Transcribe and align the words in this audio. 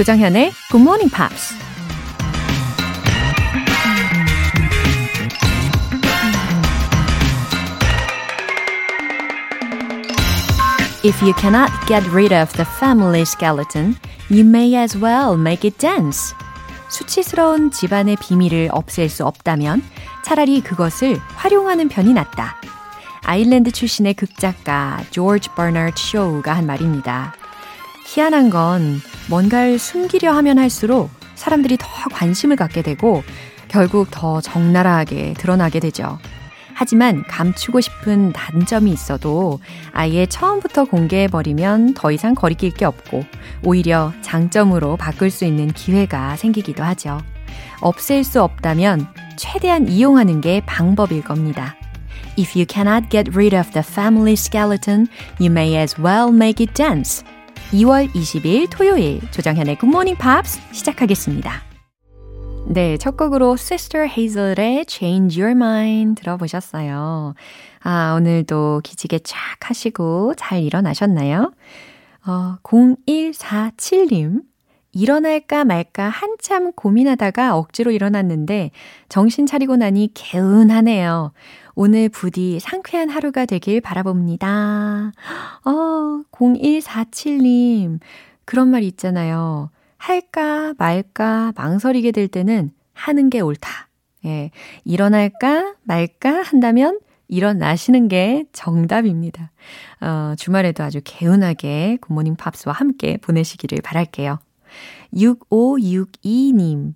조정현의 0.00 0.52
Good 0.70 0.82
Morning 0.82 1.14
Pops. 1.14 1.54
If 11.04 11.22
you 11.22 11.34
cannot 11.38 11.70
get 11.86 12.08
rid 12.14 12.32
of 12.32 12.50
the 12.54 12.64
family 12.78 13.26
skeleton, 13.26 13.96
you 14.30 14.42
may 14.42 14.74
as 14.74 14.96
well 14.96 15.34
make 15.38 15.68
it 15.68 15.76
dance. 15.78 16.34
수치스러운 16.88 17.70
집안의 17.70 18.16
비밀을 18.22 18.70
없앨 18.72 19.10
수 19.10 19.26
없다면 19.26 19.82
차라리 20.24 20.62
그것을 20.62 21.20
활용하는 21.36 21.90
편이 21.90 22.14
낫다. 22.14 22.56
아일랜드 23.22 23.70
출신의 23.70 24.14
극작가 24.14 25.02
조지 25.10 25.50
버너드 25.50 25.92
쇼우가 25.96 26.56
한 26.56 26.64
말입니다. 26.64 27.34
희한한 28.12 28.50
건 28.50 29.00
뭔가를 29.28 29.78
숨기려 29.78 30.32
하면 30.32 30.58
할수록 30.58 31.10
사람들이 31.36 31.76
더 31.78 31.86
관심을 32.10 32.56
갖게 32.56 32.82
되고 32.82 33.22
결국 33.68 34.08
더 34.10 34.40
적나라하게 34.40 35.34
드러나게 35.34 35.78
되죠. 35.78 36.18
하지만 36.74 37.22
감추고 37.28 37.80
싶은 37.80 38.32
단점이 38.32 38.90
있어도 38.90 39.60
아예 39.92 40.26
처음부터 40.26 40.86
공개해버리면 40.86 41.94
더 41.94 42.10
이상 42.10 42.34
거리낄 42.34 42.72
게 42.72 42.84
없고 42.84 43.22
오히려 43.64 44.12
장점으로 44.22 44.96
바꿀 44.96 45.30
수 45.30 45.44
있는 45.44 45.68
기회가 45.68 46.34
생기기도 46.34 46.82
하죠. 46.82 47.20
없앨 47.80 48.24
수 48.24 48.42
없다면 48.42 49.06
최대한 49.36 49.86
이용하는 49.86 50.40
게 50.40 50.62
방법일 50.66 51.22
겁니다. 51.22 51.76
If 52.36 52.58
you 52.58 52.66
cannot 52.68 53.08
get 53.08 53.30
rid 53.32 53.54
of 53.54 53.70
the 53.70 53.84
family 53.86 54.32
skeleton, 54.32 55.06
you 55.38 55.52
may 55.52 55.76
as 55.76 55.94
well 56.00 56.34
make 56.34 56.64
it 56.64 56.74
dance. 56.74 57.22
2월 57.72 58.12
20일 58.12 58.68
토요일 58.68 59.20
조정현의 59.30 59.78
Morning 59.84 60.20
Pops 60.20 60.60
시작하겠습니다. 60.72 61.62
네, 62.66 62.96
첫 62.96 63.16
곡으로 63.16 63.52
Sister 63.52 64.08
Hazel의 64.08 64.86
Change 64.88 65.40
Your 65.40 65.56
Mind 65.56 66.20
들어보셨어요. 66.20 67.34
아, 67.82 68.14
오늘도 68.16 68.80
기지개 68.82 69.20
쫙 69.20 69.36
하시고 69.60 70.34
잘 70.36 70.64
일어나셨나요? 70.64 71.52
어, 72.26 72.56
0147님. 72.64 74.40
일어날까 74.92 75.64
말까 75.64 76.08
한참 76.08 76.72
고민하다가 76.72 77.56
억지로 77.56 77.92
일어났는데 77.92 78.72
정신 79.08 79.46
차리고 79.46 79.76
나니 79.76 80.10
개운하네요. 80.12 81.32
오늘 81.82 82.10
부디 82.10 82.60
상쾌한 82.60 83.08
하루가 83.08 83.46
되길 83.46 83.80
바라봅니다. 83.80 85.12
어, 85.64 86.22
0147님. 86.30 88.00
그런 88.44 88.68
말 88.68 88.82
있잖아요. 88.82 89.70
할까 89.96 90.74
말까 90.76 91.54
망설이게 91.56 92.12
될 92.12 92.28
때는 92.28 92.70
하는 92.92 93.30
게 93.30 93.40
옳다. 93.40 93.88
예. 94.26 94.50
일어날까 94.84 95.76
말까 95.84 96.42
한다면 96.42 97.00
일어나시는 97.28 98.08
게 98.08 98.44
정답입니다. 98.52 99.50
어, 100.02 100.34
주말에도 100.36 100.84
아주 100.84 101.00
개운하게 101.02 101.96
굿모닝 102.02 102.36
팝스와 102.36 102.74
함께 102.74 103.16
보내시기를 103.16 103.78
바랄게요. 103.80 104.38
6562님. 105.14 106.92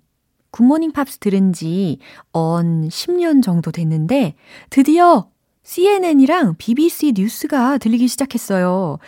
굿모닝 0.55 0.93
팝스 0.93 1.17
들은 1.19 1.51
지 1.51 1.99
언 2.31 2.87
10년 2.87 3.43
정도 3.43 3.71
됐는데 3.71 4.35
드디어 4.69 5.27
CNN이랑 5.63 6.55
BBC 6.57 7.11
뉴스가 7.15 7.77
들리기 7.79 8.07
시작했어요. 8.07 8.99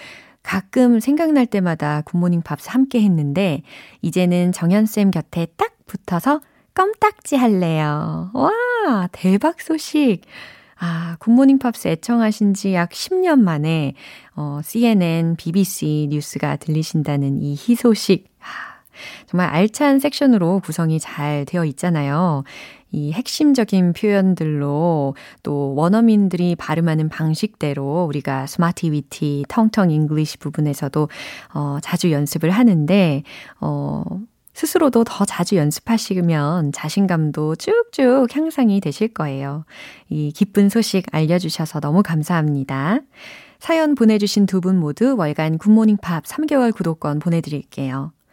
가끔 0.44 1.00
생각날 1.00 1.46
때마다 1.46 2.02
굿모닝 2.02 2.42
팝스 2.42 2.70
함께 2.70 3.02
했는데, 3.02 3.62
이제는 4.02 4.52
정연쌤 4.54 5.12
곁에 5.12 5.48
딱 5.56 5.74
붙어서 5.86 6.42
껌딱지 6.74 7.36
할래요. 7.36 8.32
와, 8.34 9.08
대박 9.12 9.62
소식! 9.62 10.22
아, 10.80 11.16
굿모닝 11.20 11.60
팝스 11.60 11.88
애청하신 11.90 12.54
지 12.54 12.74
약 12.74 12.90
10년 12.92 13.40
만에, 13.40 13.94
어, 14.36 14.60
CNN, 14.64 15.36
BBC 15.38 16.08
뉴스가 16.12 16.56
들리신다는 16.58 17.42
이 17.42 17.52
희소식. 17.54 18.26
아, 18.98 19.26
정말 19.28 19.50
알찬 19.50 20.00
섹션으로 20.00 20.60
구성이 20.60 21.00
잘 21.00 21.46
되어 21.46 21.66
있잖아요. 21.66 22.44
이 22.92 23.12
핵심적인 23.12 23.94
표현들로 23.94 25.16
또 25.44 25.76
원어민들이 25.76 26.56
발음하는 26.56 27.10
방식대로 27.10 28.06
우리가 28.06 28.48
smarty 28.48 28.92
witty, 28.92 29.44
tongue 29.50 29.71
tongue 29.71 29.92
English 29.92 30.38
부분에서도 30.38 31.10
어, 31.54 31.78
자주 31.82 32.12
연습을 32.12 32.50
하는데 32.50 33.24
어, 33.60 34.04
스스로도 34.54 35.04
더 35.04 35.26
자주 35.26 35.56
연습하시면 35.58 36.72
자신감도 36.72 37.58
쭉쭉 37.58 38.36
향상이 38.36 38.80
되실 38.80 39.10
거예요. 39.10 39.66
이 40.10 40.32
기쁜 40.32 40.70
소식 40.70 41.06
알려주셔서 41.12 41.80
너무 41.80 42.02
감사합니다. 42.02 43.02
사연 43.60 43.96
보내주신 43.96 44.46
두 44.48 44.62
분 44.62 44.80
모두 44.80 45.16
월간 45.18 45.58
굿모닝 45.60 45.98
팝스 45.98 46.24
3개월 46.24 46.74
구독권 46.74 47.20
보내드릴게요. 47.20 48.14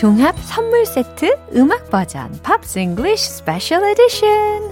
종합 0.00 0.34
선물 0.38 0.86
세트 0.86 1.36
음악 1.54 1.90
버전 1.90 2.32
팝스 2.42 2.78
잉글리쉬 2.78 3.32
스페셜 3.32 3.84
에디션 3.84 4.70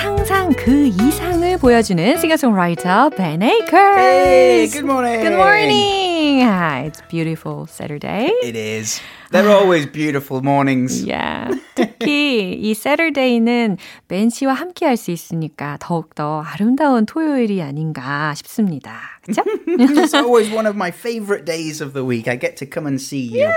상상 0.00 0.52
그 0.54 0.88
이상을 0.88 1.58
보여주는 1.58 2.18
싱어송라이터 2.18 3.10
Ben 3.10 3.42
Akers. 3.44 4.00
Hey, 4.00 4.66
good 4.66 4.84
morning. 4.84 5.20
Good 5.22 5.36
morning. 5.36 6.42
Hi, 6.42 6.90
it's 6.90 7.02
beautiful 7.08 7.68
Saturday. 7.68 8.32
It 8.42 8.56
is. 8.56 9.00
They're 9.32 9.50
always 9.50 9.86
beautiful 9.90 10.42
mornings. 10.42 11.04
Yeah. 11.06 11.48
특히 11.74 12.52
이 12.52 12.70
Saturday는 12.72 13.78
벤 14.06 14.28
씨와 14.28 14.52
함께 14.52 14.84
할 14.86 14.96
수 14.96 15.10
있으니까 15.10 15.78
더욱더 15.80 16.42
아름다운 16.46 17.06
토요일이 17.06 17.62
아닌가 17.62 18.34
싶습니다. 18.34 18.92
그죠? 19.24 19.42
it's 19.66 20.14
always 20.14 20.52
one 20.52 20.66
of 20.66 20.76
my 20.76 20.90
favorite 20.90 21.44
days 21.46 21.82
of 21.82 21.92
the 21.94 22.06
week. 22.06 22.28
I 22.28 22.38
get 22.38 22.56
to 22.56 22.66
come 22.70 22.86
and 22.86 23.00
see 23.00 23.26
you. 23.26 23.48
Yeah, 23.48 23.54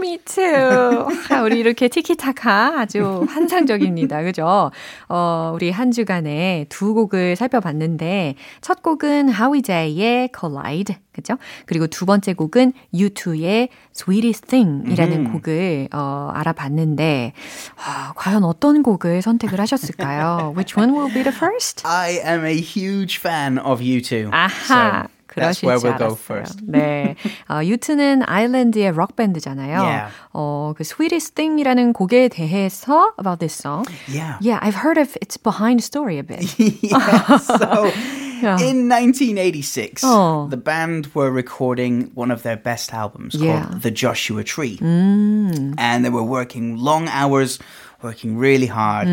me 0.00 0.18
too. 0.24 1.06
우리 1.44 1.60
이렇게 1.60 1.88
티키타카 1.88 2.80
아주 2.80 3.24
환상적입니다. 3.28 4.22
그죠? 4.24 4.70
어, 5.08 5.52
우리 5.54 5.70
한 5.70 5.92
주간에 5.92 6.66
두 6.68 6.94
곡을 6.94 7.36
살펴봤는데 7.36 8.34
첫 8.60 8.82
곡은 8.82 9.30
J의 9.62 10.30
Collide. 10.38 10.96
그죠? 11.12 11.36
그리고 11.66 11.86
두 11.86 12.06
번째 12.06 12.32
곡은 12.32 12.72
U2의 12.94 13.68
Sweetest 13.94 14.46
Thing이라는 14.46 15.11
음. 15.16 15.32
곡을 15.32 15.88
어, 15.92 16.30
알아봤는데 16.34 17.32
어, 17.76 18.12
과연 18.16 18.44
어떤 18.44 18.82
곡을 18.82 19.22
선택을 19.22 19.60
하셨을까요? 19.60 20.54
Which 20.56 20.78
one 20.78 20.92
will 20.92 21.12
be 21.12 21.22
the 21.22 21.34
first? 21.34 21.86
I 21.86 22.20
am 22.24 22.44
a 22.44 22.60
huge 22.60 23.18
fan 23.18 23.58
of 23.58 23.80
U2. 23.82 24.30
아하. 24.32 25.02
So. 25.02 25.11
That's 25.35 25.61
where 25.61 25.77
we'll 25.77 25.93
알았어요. 25.93 26.09
go 26.09 26.15
first. 26.15 26.59
네. 26.65 27.15
어, 27.47 27.61
유트는 27.63 28.23
아일랜드의 28.25 28.91
록 28.91 29.15
밴드잖아요. 29.15 29.81
Yeah. 29.83 30.09
어, 30.33 30.73
그 30.75 30.81
Sweetest 30.83 31.35
Thing이라는 31.35 31.93
곡에 31.93 32.29
대해서 32.29 33.13
about 33.19 33.39
this 33.39 33.53
song. 33.53 33.85
Yeah. 34.07 34.37
Yeah, 34.41 34.57
I've 34.63 34.81
heard 34.83 34.97
of 34.97 35.15
its 35.21 35.37
behind 35.37 35.83
story 35.83 36.17
a 36.17 36.23
bit. 36.23 36.41
yeah. 36.81 37.37
So 37.37 37.91
Yeah. 38.41 38.57
in 38.61 38.87
1986, 38.87 40.03
Oh. 40.05 40.47
the 40.49 40.57
band 40.57 41.09
were 41.15 41.31
recording 41.31 42.11
one 42.13 42.29
of 42.31 42.43
their 42.43 42.55
best 42.57 42.93
albums 42.93 43.33
Yeah. 43.35 43.65
called 43.65 43.81
The 43.81 43.91
Joshua 43.91 44.43
Tree. 44.43 44.77
음. 44.81 45.73
And 45.77 46.05
they 46.05 46.09
were 46.13 46.23
working 46.25 46.77
long 46.77 47.07
hours, 47.09 47.57
working 48.01 48.37
really 48.37 48.67
hard. 48.67 49.07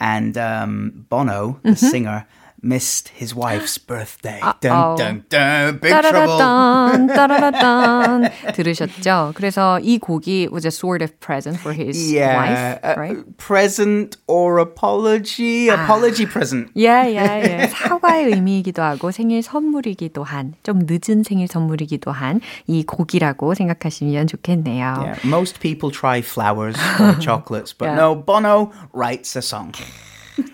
And 0.00 0.38
um, 0.38 1.06
Bono, 1.10 1.58
the 1.64 1.74
singer, 1.74 2.26
missed 2.62 3.10
his 3.14 3.36
wife's 3.36 3.78
birthday. 3.78 4.40
Dun, 4.60 4.96
dun, 4.98 5.24
dun, 5.30 5.78
big 5.78 5.92
trouble. 5.94 6.36
따라라딴, 6.42 7.06
따라라딴. 7.06 8.30
들으셨죠? 8.52 9.30
그래서 9.36 9.78
이 9.80 9.98
곡이 10.00 10.48
was 10.50 10.66
a 10.66 10.72
sort 10.72 11.00
of 11.04 11.14
present 11.20 11.56
for 11.60 11.72
his 11.72 12.12
Yeah, 12.12 12.34
wife, 12.34 12.80
uh, 12.82 12.94
right? 12.98 13.36
present 13.36 14.16
or 14.26 14.58
apology, 14.58 15.68
apology 15.68 16.26
present. 16.26 16.68
예, 16.76 17.14
예, 17.14 17.42
예. 17.62 17.66
사과의 17.68 18.26
의미이기도 18.34 18.82
하고 18.82 19.12
생일 19.12 19.42
선물이기도 19.44 20.24
한, 20.24 20.54
좀 20.64 20.80
늦은 20.82 21.22
생일 21.22 21.46
선물이기도 21.46 22.10
한 22.10 22.40
이 22.66 22.82
곡이라고 22.84 23.54
생각하시면 23.54 24.26
좋겠네요. 24.26 24.94
Yeah, 24.98 25.18
most 25.24 25.60
people 25.60 25.92
try 25.92 26.20
flowers 26.22 26.74
or 26.98 27.14
chocolates, 27.20 27.72
but 27.72 27.86
Yeah. 27.90 27.94
no, 28.02 28.14
Bono 28.16 28.72
writes 28.92 29.36
a 29.36 29.42
song. 29.42 29.70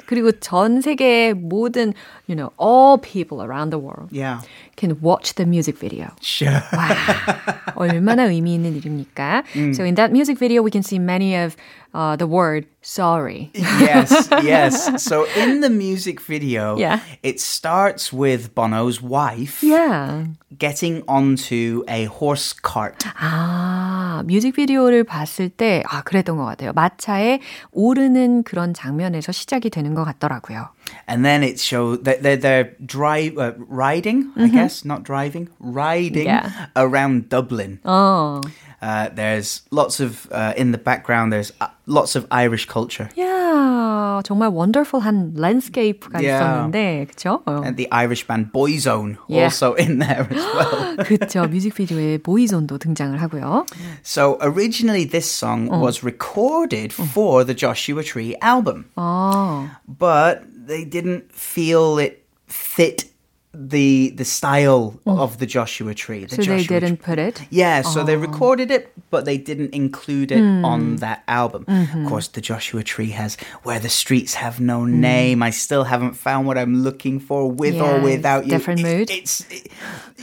그리고 0.08 0.32
전 0.32 0.81
세계의 0.81 1.35
모든, 1.35 1.93
you 2.29 2.37
know, 2.37 2.52
all 2.58 2.99
people 2.99 3.43
around 3.43 3.70
the 3.70 3.79
world 3.79 4.08
Yeah, 4.12 4.41
can 4.76 4.96
watch 5.02 5.35
the 5.35 5.46
music 5.46 5.79
video. 5.79 6.08
sure. 6.20 6.50
와, 6.73 7.75
얼마나 7.75 8.25
의미 8.25 8.55
있는 8.55 8.76
일입니까? 8.76 9.43
So 9.75 9.85
in 9.85 9.94
that 9.96 10.11
music 10.12 10.38
video, 10.38 10.62
we 10.62 10.70
can 10.70 10.82
see 10.82 10.99
many 10.99 11.35
of 11.35 11.56
uh, 11.94 12.17
the 12.17 12.26
word 12.26 12.67
sorry. 12.82 13.50
yes, 13.55 14.29
yes. 14.43 15.02
So 15.02 15.26
in 15.37 15.61
the 15.61 15.70
music 15.70 16.20
video, 16.20 16.76
Yeah. 16.76 17.00
it 17.23 17.41
starts 17.41 18.12
with 18.12 18.55
Bono's 18.55 19.00
wife 19.02 19.62
Yeah. 19.62 20.26
getting 20.58 21.02
onto 21.06 21.85
a 21.88 22.05
horse 22.06 22.52
cart. 22.52 23.06
아, 23.17 24.23
뮤직비디오를 24.26 25.05
봤을 25.05 25.49
때, 25.49 25.82
아, 25.88 26.02
그랬던 26.02 26.37
것 26.37 26.44
같아요. 26.44 26.73
마차에 26.73 27.41
오르는 27.73 28.43
그런 28.44 28.75
장면에서 28.75 29.32
시작이 29.32 29.70
되는 29.70 29.94
것 29.99 30.05
같더라고요. 30.05 30.69
And 31.06 31.25
then 31.25 31.43
it 31.43 31.58
shows 31.58 32.02
that 32.02 32.23
they're, 32.23 32.37
they're 32.37 32.76
drive, 32.85 33.37
uh, 33.38 33.52
riding, 33.69 34.31
I 34.37 34.49
guess, 34.49 34.85
not 34.85 35.02
driving, 35.02 35.49
riding 35.58 36.26
Yeah. 36.26 36.50
around 36.76 37.29
Dublin. 37.29 37.81
어. 37.85 38.41
Uh, 38.82 39.08
there's 39.14 39.62
lots 39.70 39.99
of, 39.99 40.29
uh, 40.31 40.52
in 40.58 40.73
the 40.73 40.76
background, 40.79 41.32
there's 41.32 41.52
uh, 41.61 41.69
lots 41.87 42.14
of 42.17 42.26
Irish 42.31 42.67
culture. 42.69 43.08
야, 43.19 44.20
정말 44.25 44.50
원더풀한 44.52 45.32
랜드스케이프가 45.37 46.20
Yeah. 46.20 46.37
있었는데, 46.37 47.06
그쵸? 47.08 47.41
어. 47.46 47.64
And 47.64 47.76
the 47.79 47.88
Irish 47.91 48.26
band 48.26 48.52
Boyzone 48.52 49.17
Yeah. 49.26 49.44
also 49.44 49.73
in 49.75 50.00
there 50.00 50.29
as 50.29 50.44
well. 50.52 50.96
그쵸. 50.99 51.46
뮤직비디오에 51.49 52.19
보이존도 52.19 52.76
등장을 52.79 53.17
하고요. 53.23 53.64
so 54.02 54.37
originally 54.43 55.05
this 55.05 55.25
song 55.31 55.69
was 55.69 56.02
recorded 56.05 56.93
for 56.93 57.43
the 57.44 57.55
Joshua 57.55 58.02
Tree 58.02 58.37
album, 58.43 58.85
아, 58.96 59.70
but 59.87 60.43
they 60.67 60.85
didn't 60.85 61.32
feel 61.32 61.96
it 61.99 62.25
fit 62.49 63.06
the 63.54 64.12
the 64.12 64.25
style 64.25 65.00
oh. 65.07 65.19
of 65.19 65.40
the 65.40 65.46
Joshua 65.48 65.96
Tree. 65.96 66.25
The 66.25 66.36
so 66.36 66.44
they 66.44 66.63
didn't 66.63 66.98
put 66.98 67.18
it. 67.18 67.42
Yeah, 67.50 67.81
so 67.81 68.04
they 68.04 68.16
oh. 68.16 68.19
recorded 68.19 68.69
it, 68.69 68.94
but 69.10 69.25
they 69.25 69.38
didn't 69.38 69.74
include 69.74 70.31
it 70.31 70.40
hmm. 70.40 70.63
on 70.63 70.98
that 70.98 71.24
album. 71.28 71.63
Of 71.63 71.68
mm-hmm. 71.68 72.07
course, 72.07 72.28
the 72.28 72.42
Joshua 72.42 72.84
Tree 72.84 73.10
has 73.10 73.38
Where 73.63 73.80
the 73.80 73.90
Streets 73.90 74.36
Have 74.36 74.60
No 74.60 74.81
hmm. 74.81 75.01
Name. 75.01 75.42
I 75.42 75.50
still 75.50 75.86
haven't 75.86 76.13
found 76.13 76.46
what 76.46 76.57
I'm 76.60 76.84
looking 76.84 77.19
for 77.19 77.50
with 77.50 77.75
Yeah, 77.75 77.98
or 77.98 78.01
without 78.01 78.46
you. 78.46 78.51
different 78.51 78.81
It- 78.81 78.84
mood. 78.84 79.10
It's, 79.10 79.50
it- 79.50 79.72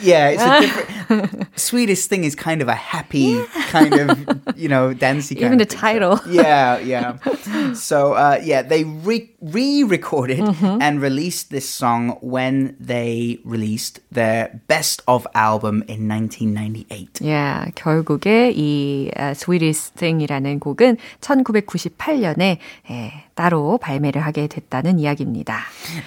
yeah, 0.00 0.28
it's 0.28 0.42
a 0.42 0.60
different. 0.60 1.46
Sweetest 1.58 2.08
Thing 2.08 2.24
is 2.24 2.34
kind 2.34 2.62
of 2.62 2.68
a 2.68 2.74
happy, 2.74 3.42
kind 3.68 3.94
of, 3.94 4.56
you 4.56 4.68
know, 4.68 4.92
dancey 4.92 5.34
kind 5.36 5.46
Even 5.46 5.58
the 5.58 5.64
thing. 5.64 5.78
title. 5.78 6.20
Yeah, 6.28 6.78
yeah. 6.78 7.18
So, 7.74 8.12
uh, 8.12 8.40
yeah, 8.42 8.62
they 8.62 8.84
re 8.84 9.30
recorded 9.45 10.39
Mm-hmm. 10.41 10.81
and 10.81 11.01
released 11.01 11.49
this 11.49 11.67
song 11.67 12.17
when 12.21 12.75
they 12.79 13.39
released 13.43 13.99
their 14.11 14.59
best 14.67 15.01
of 15.07 15.27
album 15.33 15.83
in 15.87 16.07
1998. 16.07 17.21
예, 17.23 17.71
결국에 17.75 18.51
이 18.55 19.11
uh, 19.17 19.31
Sweetest 19.35 19.95
Thing이라는 19.95 20.59
곡은 20.59 20.97
1998년에 21.21 22.57
예, 22.89 23.13
따로 23.35 23.77
발매를 23.77 24.21
하게 24.21 24.47
됐다는 24.47 24.99
이야기입니다. 24.99 25.59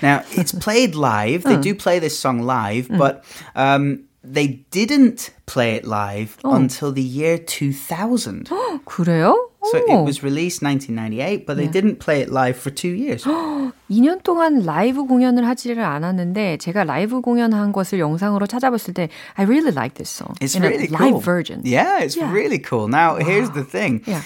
Now, 0.03 0.21
it's 0.37 0.53
played 0.53 0.97
live. 0.97 1.45
They 1.45 1.61
do 1.61 1.75
play 1.75 1.99
this 2.01 2.19
song 2.19 2.43
live, 2.43 2.89
but 2.89 3.23
um, 3.55 4.05
they 4.29 4.65
didn't 4.71 5.31
play 5.47 5.75
it 5.75 5.85
live 5.87 6.37
until 6.45 6.93
the 6.93 7.03
year 7.03 7.39
2000. 7.39 8.49
그래요? 8.85 9.51
So 9.71 9.79
오. 9.89 10.03
it 10.03 10.05
was 10.05 10.23
released 10.23 10.63
1998, 10.63 11.47
but 11.47 11.57
they 11.57 11.67
didn't 11.67 11.99
play 11.99 12.21
it 12.21 12.29
live 12.31 12.57
for 12.59 12.71
two 12.71 12.93
years. 12.93 13.25
2년 13.91 14.23
동안 14.23 14.63
라이브 14.65 15.05
공연을 15.07 15.47
하지를 15.49 15.83
않았는데 15.83 16.59
제가 16.59 16.85
라이브 16.85 17.21
공연한 17.23 17.73
것을 17.73 17.99
영상으로 17.99 18.47
찾아봤을 18.47 18.93
때 18.93 19.09
I 19.37 19.47
really 19.47 19.73
like 19.73 19.95
this 19.97 20.11
song. 20.11 20.35
It's 20.41 20.55
in 20.55 20.65
a 20.65 20.69
really 20.69 20.89
live 20.89 21.13
cool. 21.17 21.21
version. 21.21 21.63
Yeah, 21.65 22.01
it's 22.05 22.15
Yeah. 22.17 22.31
really 22.31 22.59
cool. 22.59 22.89
Now, 22.89 23.17
here's 23.17 23.51
the 23.55 23.65
thing. 23.65 24.03
Yeah. 24.07 24.21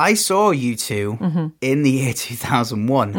I 0.00 0.14
saw 0.14 0.50
you 0.50 0.76
2 0.76 1.52
in 1.60 1.82
the 1.82 1.90
year 1.90 2.12
2001. 2.14 3.14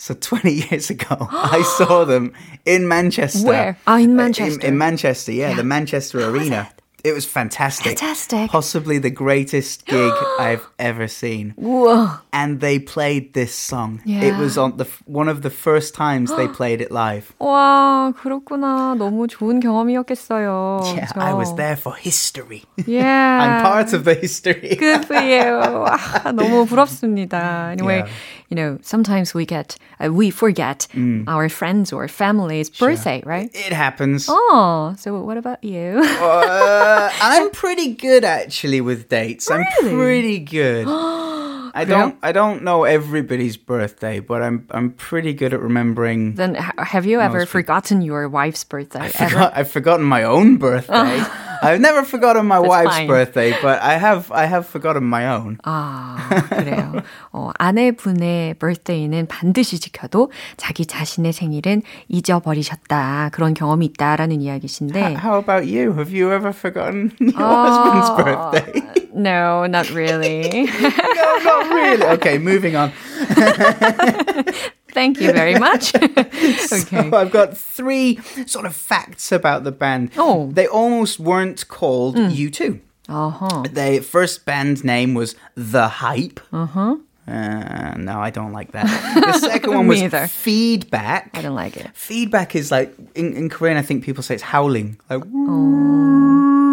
So 0.00 0.14
20 0.14 0.52
years 0.52 0.90
ago, 0.90 1.16
I 1.30 1.62
saw 1.76 2.04
them 2.04 2.32
in 2.64 2.86
Manchester. 2.88 3.46
Where? 3.46 3.78
Ah, 3.86 3.98
in 3.98 4.12
Uh, 4.12 4.14
Manchester. 4.14 4.66
In, 4.66 4.78
Manchester, 4.78 5.32
yeah, 5.32 5.54
the 5.54 5.64
Manchester 5.64 6.28
Arena 6.28 6.68
It 7.03 7.11
was 7.13 7.25
fantastic. 7.25 7.99
Fantastic. 7.99 8.49
Possibly 8.49 8.97
the 8.97 9.09
greatest 9.11 9.85
gig 9.85 10.13
I've 10.39 10.63
ever 10.79 11.09
seen. 11.09 11.53
우와. 11.59 12.21
And 12.31 12.61
they 12.61 12.79
played 12.79 13.33
this 13.33 13.51
song. 13.53 13.99
It 14.07 14.31
Yeah. 14.31 14.39
was 14.39 14.57
on 14.57 14.77
the 14.79 14.85
f- 14.87 15.03
one 15.05 15.27
of 15.27 15.41
the 15.43 15.49
first 15.51 15.93
times 15.99 16.31
they 16.31 16.47
played 16.47 16.79
it 16.79 16.91
live. 16.95 17.35
와, 17.43 18.13
그렇구나. 18.15 18.95
너무 18.95 19.27
좋은 19.27 19.59
경험이었겠어요. 19.59 20.79
Yeah, 20.95 21.07
그쵸? 21.11 21.19
I 21.19 21.33
was 21.33 21.53
there 21.55 21.75
for 21.75 21.93
history. 21.93 22.63
Yeah. 22.87 23.03
I'm 23.03 23.61
part 23.61 23.91
of 23.91 24.05
the 24.05 24.15
history. 24.15 24.77
Good 24.79 25.03
for 25.03 25.19
you. 25.19 25.83
아, 26.23 26.31
너무 26.31 26.65
부럽습니다. 26.65 27.71
Anyway, 27.75 28.07
Yeah. 28.07 28.11
you 28.48 28.56
know, 28.56 28.78
sometimes 28.82 29.34
we 29.34 29.44
get, 29.46 29.76
uh, 30.02 30.12
we 30.12 30.30
forget 30.30 30.86
Mm. 30.94 31.24
our 31.28 31.48
friends 31.48 31.92
or 31.92 32.08
family's 32.08 32.70
birthday, 32.70 33.22
right? 33.26 33.50
It 33.54 33.72
happens. 33.72 34.26
Oh, 34.28 34.94
so 34.98 35.20
what 35.22 35.36
about 35.36 35.62
you? 35.62 36.00
Uh, 36.02 37.10
I'm 37.20 37.50
pretty 37.50 37.94
good 37.94 38.24
actually 38.24 38.80
with 38.80 39.08
dates. 39.08 39.50
I'm 39.50 39.64
Really? 39.82 39.94
pretty 39.96 40.38
good. 40.40 40.86
I 41.74 41.84
don't 41.84 42.16
I 42.22 42.32
don't 42.32 42.64
know 42.64 42.84
everybody's 42.84 43.56
birthday, 43.56 44.18
but 44.20 44.42
I'm 44.42 44.66
I'm 44.70 44.90
pretty 44.92 45.32
good 45.34 45.52
at 45.52 45.60
remembering. 45.60 46.34
then 46.34 46.54
ha- 46.56 46.72
have 46.82 47.06
you 47.06 47.20
ever 47.20 47.46
forgotten 47.46 48.00
your 48.02 48.28
wife's 48.28 48.64
birthday? 48.64 49.00
I 49.00 49.08
forgot, 49.10 49.52
I've 49.54 49.70
forgotten 49.70 50.04
my 50.04 50.24
own 50.24 50.56
birthday. 50.56 51.22
I've 51.63 51.79
never 51.79 52.03
forgotten 52.03 52.45
my 52.45 52.59
That's 52.59 52.67
wife's 52.67 52.97
fine. 52.97 53.07
birthday, 53.07 53.51
but 53.61 53.79
I 53.81 53.93
have 53.97 54.29
I 54.31 54.45
have 54.45 54.67
forgotten 54.67 55.03
my 55.07 55.25
own. 55.27 55.57
아, 55.63 56.17
그래요. 56.49 56.91
어, 57.31 57.51
아내분의 57.57 58.55
birthday는 58.55 59.27
반드시 59.27 59.79
지켜도 59.79 60.31
자기 60.57 60.85
자신의 60.85 61.31
생일은 61.31 61.81
잊어버리셨다. 62.09 63.29
그런 63.31 63.53
경험이 63.53 63.85
있다라는 63.87 64.41
이야기신데. 64.41 65.15
How 65.23 65.37
about 65.39 65.65
you? 65.65 65.93
Have 65.93 66.11
you 66.11 66.31
ever 66.33 66.51
forgotten 66.51 67.11
your 67.19 67.31
husband's 67.39 68.09
birthday? 68.17 68.81
No, 69.15 69.65
not 69.65 69.89
really. 69.93 70.65
no, 70.65 71.37
not 71.43 71.69
really. 71.69 72.05
Okay, 72.17 72.37
moving 72.39 72.75
on. 72.75 72.91
Thank 74.92 75.20
you 75.20 75.32
very 75.32 75.58
much. 75.58 75.94
okay. 75.96 76.52
So 76.56 76.76
I've 77.16 77.30
got 77.30 77.56
three 77.56 78.18
sort 78.46 78.66
of 78.66 78.74
facts 78.74 79.30
about 79.32 79.64
the 79.64 79.72
band. 79.72 80.10
Oh. 80.16 80.50
They 80.52 80.66
almost 80.66 81.20
weren't 81.20 81.68
called 81.68 82.16
U2. 82.16 82.80
Uh-huh. 83.08 83.62
The 83.72 84.00
first 84.00 84.44
band 84.44 84.84
name 84.84 85.14
was 85.14 85.34
The 85.54 85.88
Hype. 85.88 86.40
Uh-huh. 86.52 86.96
Uh, 87.26 87.94
no, 87.98 88.18
I 88.20 88.30
don't 88.30 88.52
like 88.52 88.72
that. 88.72 88.86
The 89.32 89.38
second 89.38 89.74
one 89.74 89.86
was 89.86 90.02
either. 90.02 90.26
Feedback. 90.26 91.30
I 91.34 91.42
don't 91.42 91.54
like 91.54 91.76
it. 91.76 91.90
Feedback 91.94 92.54
is 92.56 92.70
like 92.70 92.94
in, 93.14 93.34
in 93.34 93.48
Korean. 93.50 93.76
I 93.76 93.82
think 93.82 94.02
people 94.04 94.22
say 94.22 94.34
it's 94.34 94.42
howling, 94.42 94.98
like 95.10 95.22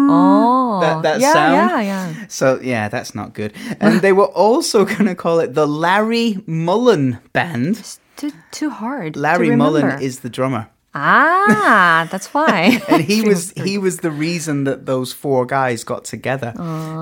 Oh. 0.08 0.78
that 0.80 1.02
that 1.02 1.20
yeah, 1.20 1.32
sound. 1.32 1.70
Yeah, 1.70 1.80
yeah. 1.82 2.26
So 2.28 2.60
yeah, 2.62 2.88
that's 2.88 3.14
not 3.14 3.34
good. 3.34 3.52
And 3.80 4.00
they 4.00 4.12
were 4.12 4.26
also 4.32 4.84
going 4.92 5.06
to 5.06 5.14
call 5.14 5.40
it 5.40 5.54
the 5.54 5.66
Larry 5.66 6.42
Mullen 6.46 7.18
Band. 7.32 7.98
Too, 8.16 8.32
too 8.50 8.70
hard. 8.70 9.16
Larry 9.16 9.50
remember. 9.50 9.80
Mullen 9.80 10.02
is 10.02 10.20
the 10.20 10.30
drummer. 10.30 10.68
Ah, 10.95 12.05
that's 12.11 12.33
why. 12.33 12.81
and 12.89 13.01
he 13.01 13.21
was 13.21 13.53
he 13.55 13.77
was 13.77 13.97
the 13.99 14.11
reason 14.11 14.65
that 14.65 14.85
those 14.85 15.13
four 15.13 15.45
guys 15.45 15.85
got 15.85 16.03
together. 16.03 16.51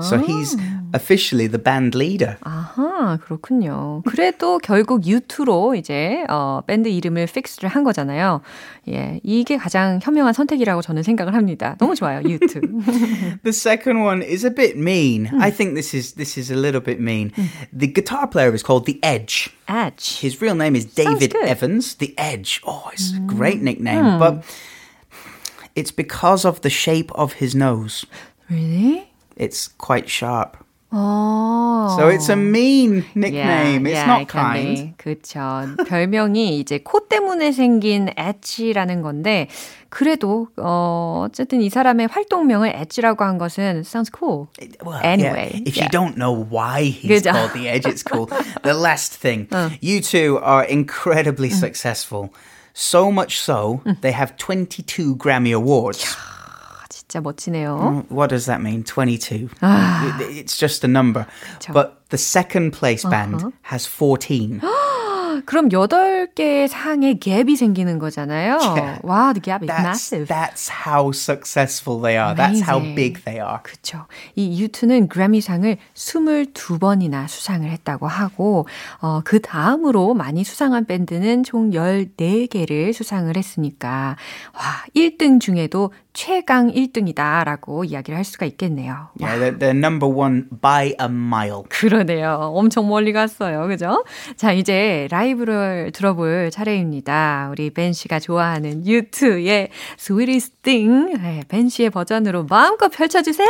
So 0.02 0.16
he's 0.18 0.54
officially 0.94 1.48
the 1.48 1.58
band 1.58 1.94
leader. 1.96 2.36
아하, 2.42 3.18
그렇군요. 3.18 4.02
그래도 4.06 4.58
결국 4.58 5.02
U2로 5.02 5.76
이제 5.76 6.24
어, 6.28 6.62
밴드 6.66 6.88
이름을 6.88 7.26
픽스를 7.26 7.68
한 7.68 7.82
거잖아요. 7.84 8.42
예, 8.88 9.20
이게 9.24 9.56
가장 9.56 9.98
현명한 10.02 10.32
선택이라고 10.34 10.82
저는 10.82 11.02
생각을 11.02 11.34
합니다. 11.34 11.76
너무 11.78 11.94
좋아요, 11.96 12.20
U2. 12.22 13.42
the 13.42 13.52
second 13.52 14.02
one 14.02 14.22
is 14.22 14.44
a 14.44 14.50
bit 14.54 14.76
mean. 14.76 15.26
I 15.40 15.50
think 15.50 15.74
this 15.74 15.94
is 15.94 16.14
this 16.14 16.38
is 16.38 16.50
a 16.52 16.56
little 16.56 16.80
bit 16.80 17.00
mean. 17.00 17.32
The 17.72 17.86
guitar 17.88 18.26
player 18.28 18.54
is 18.54 18.62
called 18.62 18.86
The 18.86 18.98
Edge. 19.02 19.50
Edge. 19.68 20.18
His 20.20 20.40
real 20.42 20.56
name 20.56 20.74
is 20.74 20.84
David 20.84 21.32
good. 21.32 21.44
Evans. 21.46 21.94
The 21.94 22.14
Edge. 22.18 22.60
Oh, 22.66 22.90
it's 22.92 23.14
a 23.14 23.20
great 23.20 23.62
nickname, 23.62 23.80
but 24.18 24.44
it's 25.74 25.90
because 25.92 26.44
of 26.44 26.60
the 26.62 26.70
shape 26.70 27.10
of 27.14 27.34
his 27.34 27.54
nose. 27.54 28.04
Really? 28.50 29.08
It's 29.36 29.68
quite 29.78 30.08
sharp. 30.08 30.56
어. 30.92 31.94
So 31.96 32.08
it's 32.08 32.28
a 32.28 32.34
mean 32.36 33.04
nickname. 33.14 33.86
it's 33.86 33.94
yeah, 33.94 34.06
not 34.06 34.22
it 34.22 34.28
can 34.28 34.40
kind. 34.42 34.76
be. 34.76 34.94
그쵸. 34.98 35.40
별명이 35.86 36.58
이제 36.58 36.78
코 36.82 37.06
때문에 37.08 37.52
생긴 37.52 38.10
엣지라는 38.16 39.00
건데, 39.02 39.46
그래도, 39.88 40.48
어, 40.56 41.26
어쨌든 41.28 41.60
이 41.62 41.70
사람의 41.70 42.08
활동명을 42.08 42.70
엣지라고 42.74 43.22
한 43.24 43.38
것은 43.38 43.80
sounds 43.84 44.10
cool. 44.10 44.48
Well, 44.84 45.00
Anyway, 45.04 45.50
yeah, 45.54 45.62
if 45.64 45.76
yeah. 45.76 45.84
you 45.84 45.88
don't 45.90 46.16
know 46.16 46.32
why 46.32 46.82
he's 46.90 47.22
그죠. 47.22 47.30
called 47.32 47.52
the 47.52 47.68
Edge, 47.68 47.86
it's 47.86 48.02
cool. 48.02 48.26
the 48.64 48.74
last 48.74 49.14
thing, 49.14 49.46
you 49.80 50.00
two 50.00 50.38
are 50.42 50.64
incredibly 50.64 51.50
successful. 51.50 52.30
So 52.74 53.10
much 53.10 53.40
so, 53.40 53.82
they 54.00 54.12
have 54.12 54.36
22 54.36 55.16
Grammy 55.16 55.52
Awards. 55.54 56.04
아, 56.16 56.86
진짜 56.88 57.20
멋지네요. 57.20 58.06
What 58.08 58.30
does 58.30 58.46
that 58.46 58.60
mean? 58.62 58.84
22. 58.84 59.48
It- 59.60 60.38
It's 60.38 60.56
just 60.56 60.84
a 60.84 60.88
number. 60.88 61.26
But 61.72 62.08
the 62.10 62.18
second 62.18 62.72
place 62.72 63.02
band 63.04 63.52
has 63.62 63.86
14. 63.86 64.60
그럼 65.45 65.69
8개의 65.69 66.67
상에 66.67 67.13
갭이 67.15 67.55
생기는 67.55 67.99
거잖아요. 67.99 68.57
Yeah. 68.59 68.99
와, 69.03 69.33
the 69.33 69.41
gap 69.41 69.63
is 69.63 69.67
That's, 69.71 69.81
massive. 69.83 70.27
that's 70.27 70.69
how 70.69 71.11
successful 71.11 72.01
they 72.01 72.17
are. 72.17 72.35
That's 72.35 72.61
how 72.61 72.77
Amazing. 72.77 72.95
big 72.95 73.23
they 73.25 73.39
are. 73.39 73.59
그쵸. 73.63 74.05
이 74.35 74.65
U2는 74.67 75.07
그래미상을 75.09 75.77
22번이나 75.93 77.27
수상을 77.27 77.69
했다고 77.69 78.07
하고, 78.07 78.67
어, 79.01 79.21
그 79.23 79.41
다음으로 79.41 80.13
많이 80.13 80.43
수상한 80.43 80.85
밴드는 80.85 81.43
총 81.43 81.71
14개를 81.71 82.93
수상을 82.93 83.35
했으니까, 83.35 84.15
와, 84.53 84.61
1등 84.95 85.39
중에도 85.39 85.91
최강 86.15 86.71
1등이다라고 86.71 87.87
이야기를 87.87 88.17
할 88.17 88.23
수가 88.23 88.45
있겠네요. 88.47 89.09
Yeah, 89.19 89.37
they're, 89.37 89.59
they're 89.59 89.77
number 89.77 90.11
one 90.11 90.45
by 90.61 90.95
a 90.99 91.07
mile. 91.07 91.63
그러네요. 91.69 92.51
엄청 92.55 92.87
멀리 92.87 93.13
갔어요. 93.13 93.67
그죠? 93.67 94.03
자, 94.37 94.53
이제 94.53 95.07
라이브를 95.11 95.91
들어볼 95.93 96.49
차례입니다. 96.51 97.49
우리 97.51 97.69
벤 97.69 97.93
씨가 97.93 98.19
좋아하는 98.19 98.83
U2의 98.85 99.69
Sweetest 99.99 100.61
Thing. 100.63 101.17
네, 101.21 101.43
벤 101.47 101.69
씨의 101.69 101.89
버전으로 101.91 102.45
마음껏 102.45 102.87
펼쳐주세요. 102.87 103.49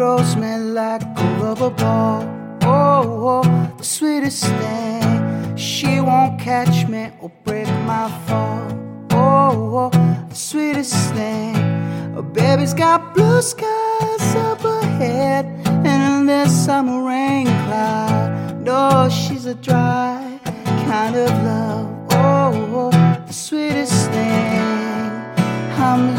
Love 0.00 0.38
like 0.38 1.02
a 1.02 1.24
rubber 1.42 1.68
ball. 1.68 2.22
Oh, 2.62 3.42
oh, 3.44 3.74
the 3.76 3.84
sweetest 3.84 4.46
thing. 4.46 5.56
She 5.58 6.00
won't 6.00 6.40
catch 6.40 6.88
me 6.88 7.10
or 7.20 7.30
break 7.44 7.68
my 7.84 8.08
fall. 8.26 8.72
Oh, 9.10 9.90
oh, 9.92 10.26
the 10.26 10.34
sweetest 10.34 11.12
thing. 11.12 11.54
A 12.16 12.22
baby's 12.22 12.72
got 12.72 13.14
blue 13.14 13.42
skies 13.42 14.34
up 14.36 14.64
ahead, 14.64 15.44
and 15.66 16.26
this 16.26 16.50
summer 16.64 17.06
rain 17.06 17.44
cloud. 17.44 18.62
No, 18.64 19.10
she's 19.10 19.44
a 19.44 19.54
dry 19.54 20.40
kind 20.86 21.14
of 21.14 21.30
love. 21.44 22.06
Oh, 22.12 22.90
oh 22.92 23.24
the 23.26 23.34
sweetest 23.34 24.10
thing. 24.12 24.60
I'm 25.76 26.16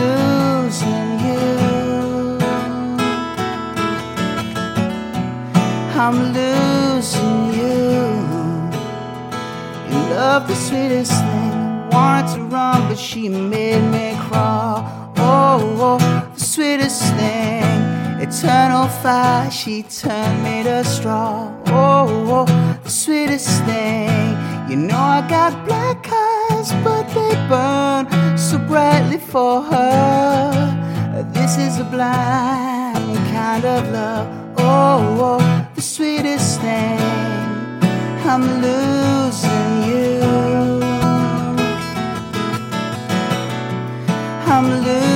I'm 6.03 6.33
losing 6.33 7.53
you. 7.53 8.01
Love 10.09 10.47
the 10.47 10.55
sweetest 10.55 11.11
thing. 11.11 11.89
Wanted 11.91 12.33
to 12.33 12.41
run, 12.45 12.87
but 12.87 12.97
she 12.97 13.29
made 13.29 13.83
me 13.91 14.17
crawl. 14.25 14.77
Oh, 15.17 15.59
oh, 15.79 15.99
the 16.33 16.39
sweetest 16.39 17.03
thing. 17.13 17.63
Eternal 18.19 18.87
fire, 18.87 19.51
she 19.51 19.83
turned 19.83 20.43
me 20.43 20.63
to 20.63 20.83
straw. 20.83 21.53
Oh, 21.67 22.07
oh, 22.35 22.79
the 22.83 22.89
sweetest 22.89 23.63
thing. 23.65 24.35
You 24.71 24.77
know 24.77 24.97
I 24.97 25.21
got 25.29 25.51
black 25.67 26.03
eyes, 26.11 26.71
but 26.83 27.05
they 27.13 27.33
burn 27.47 28.39
so 28.39 28.57
brightly 28.57 29.19
for 29.19 29.61
her. 29.61 31.23
This 31.31 31.59
is 31.59 31.77
a 31.77 31.83
blind 31.83 33.17
kind 33.35 33.65
of 33.65 33.87
love. 33.91 34.27
Oh, 34.57 35.39
oh 35.39 35.60
the 35.81 35.87
sweetest 35.87 36.61
thing. 36.61 36.99
I'm 38.31 38.43
losing 38.61 39.83
you. 39.89 40.21
I'm 44.45 44.67
losing 44.83 45.10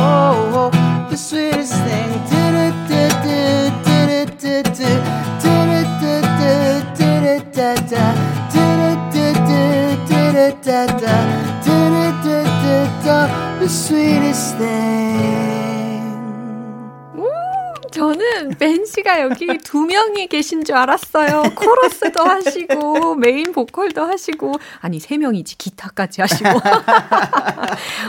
Oh, 0.00 0.70
oh 0.70 0.70
the 1.10 1.16
sweetest 1.16 1.74
thing. 1.74 2.08
Do-do-do-do, 2.30 3.82
do-do-do-do, 3.84 4.92
do-do-do-do, 11.64 13.18
the 13.58 13.68
sweetest 13.68 14.56
thing. 14.56 16.06
우, 17.16 17.28
저는 17.90 18.50
벤 18.58 18.86
씨가 18.86 19.20
여기 19.22 19.58
두 19.58 19.82
명이 19.82 20.28
계신 20.28 20.64
줄 20.64 20.76
알았어요. 20.76 21.42
코러스도 21.54 22.22
하시고 22.22 23.16
메인 23.16 23.52
보컬도 23.52 24.04
하시고 24.04 24.54
아니 24.80 25.00
세 25.00 25.18
명이지 25.18 25.58
기타까지 25.58 26.20
하시고. 26.20 26.48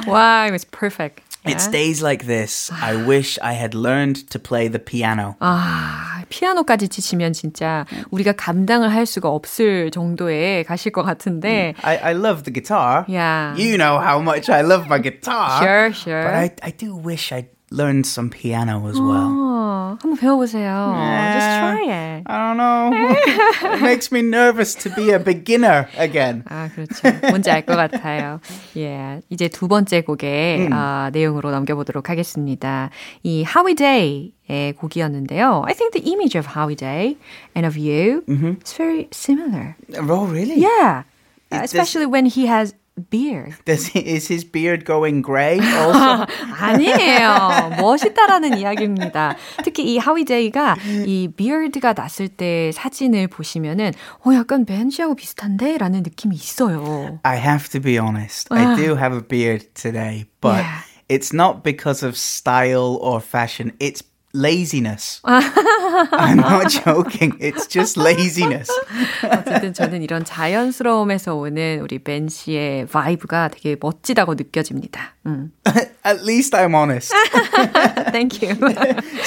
와, 0.07 0.43
it 0.43 0.51
was 0.51 0.65
perfect. 0.69 1.28
It's 1.48 1.68
days 1.68 2.02
like 2.02 2.24
this. 2.26 2.70
I 2.72 2.96
wish 3.04 3.38
I 3.42 3.52
had 3.52 3.74
learned 3.74 4.30
to 4.30 4.38
play 4.38 4.68
the 4.68 4.78
piano. 4.78 5.36
아, 5.40 6.22
피아노까지 6.30 6.88
치시면 6.88 7.34
진짜 7.34 7.84
우리가 8.10 8.32
감당을 8.32 8.90
할 8.90 9.04
수가 9.04 9.28
없을 9.28 9.90
정도에 9.90 10.62
가실 10.62 10.90
것 10.90 11.02
같은데. 11.02 11.74
I, 11.82 11.98
I 11.98 12.14
love 12.14 12.44
the 12.44 12.52
guitar. 12.52 13.04
Yeah. 13.08 13.54
You 13.56 13.76
know 13.76 13.98
how 14.00 14.20
much 14.20 14.48
I 14.48 14.62
love 14.62 14.86
my 14.86 14.98
guitar. 14.98 15.60
Sure, 15.60 15.92
sure. 15.92 16.22
But 16.22 16.34
I, 16.34 16.50
I 16.62 16.70
do 16.70 16.96
wish 16.96 17.30
I 17.30 17.48
learned 17.70 18.06
some 18.06 18.30
piano 18.30 18.86
as 18.88 18.98
well. 19.00 19.30
어, 19.32 19.98
한번 20.00 20.16
배워보세요. 20.18 20.94
Just 21.34 21.50
try 21.58 21.82
it. 21.88 22.22
I 22.26 22.38
don't 22.38 22.56
know. 22.56 22.92
it 23.74 23.82
makes 23.82 24.12
me 24.12 24.20
nervous 24.22 24.74
to 24.76 24.90
be 24.94 25.10
a 25.12 25.18
beginner 25.18 25.88
again. 25.98 26.44
아, 26.48 26.68
그렇죠. 26.74 27.08
뭔지 27.28 27.50
알 27.50 27.62
것 27.66 27.74
같아요. 27.76 28.40
예. 28.76 29.20
이제 29.30 29.48
두 29.48 29.66
번째 29.68 30.02
곡의 30.02 30.66
음. 30.68 30.72
아, 30.72 31.10
내용으로 31.12 31.50
넘겨보도록 31.50 32.10
하겠습니다. 32.10 32.90
이 33.24 33.44
Howie 33.44 33.74
Day의 33.74 34.74
곡이었는데요. 34.74 35.62
I 35.66 35.74
think 35.74 35.92
the 35.92 36.08
image 36.12 36.36
of 36.38 36.46
Howie 36.56 36.76
Day 36.76 37.16
and 37.56 37.66
of 37.66 37.76
you 37.78 38.22
is 38.62 38.72
very 38.76 39.08
similar. 39.12 39.76
Oh, 39.98 40.26
really? 40.30 40.60
Yeah. 40.60 41.02
It- 41.50 41.62
Especially 41.64 42.06
when 42.06 42.26
he 42.26 42.46
has 42.46 42.74
beard. 43.10 43.56
Does 43.64 43.86
he, 43.86 43.98
is 44.00 44.28
his 44.30 44.44
beard 44.44 44.84
going 44.86 45.20
grey 45.22 45.58
also? 45.58 46.26
아니에요. 46.60 47.70
멋있다라는 47.80 48.58
이야기입니다. 48.58 49.36
특히 49.64 49.94
이 49.94 49.98
하위 49.98 50.24
제이가 50.24 50.76
이 51.06 51.28
비어드가 51.36 51.94
났을 51.94 52.28
때 52.28 52.70
사진을 52.72 53.28
보시면은 53.28 53.92
어 54.24 54.34
약간 54.34 54.64
벤 54.64 54.90
씨하고 54.90 55.14
비슷한데? 55.16 55.78
라는 55.78 56.02
느낌이 56.02 56.34
있어요. 56.36 57.18
I 57.24 57.38
have 57.38 57.68
to 57.70 57.80
be 57.80 57.98
honest. 57.98 58.46
I 58.52 58.76
do 58.76 58.96
have 58.96 59.14
a 59.16 59.22
beard 59.26 59.66
today, 59.74 60.26
but 60.40 60.54
Yeah. 60.62 60.82
it's 61.08 61.32
not 61.34 61.62
because 61.64 62.06
of 62.06 62.16
style 62.16 62.96
or 63.00 63.20
fashion. 63.20 63.72
It's 63.80 64.02
laziness. 64.36 65.20
I'm 65.24 66.38
not 66.38 66.68
joking. 66.68 67.36
It's 67.38 67.68
just 67.68 67.96
laziness. 67.96 68.68
어쨌든 69.22 69.72
저는 69.72 70.02
이런 70.02 70.24
자연스러움에서 70.24 71.36
오는 71.36 71.80
우리 71.80 71.98
벤 72.00 72.28
씨의 72.28 72.86
바이브가 72.86 73.48
되게 73.48 73.76
멋지다고 73.80 74.34
느껴집니다. 74.34 75.14
음. 75.26 75.52
At 76.04 76.22
least 76.24 76.52
I'm 76.56 76.74
honest. 76.74 77.12
Thank 78.10 78.42
you. 78.42 78.56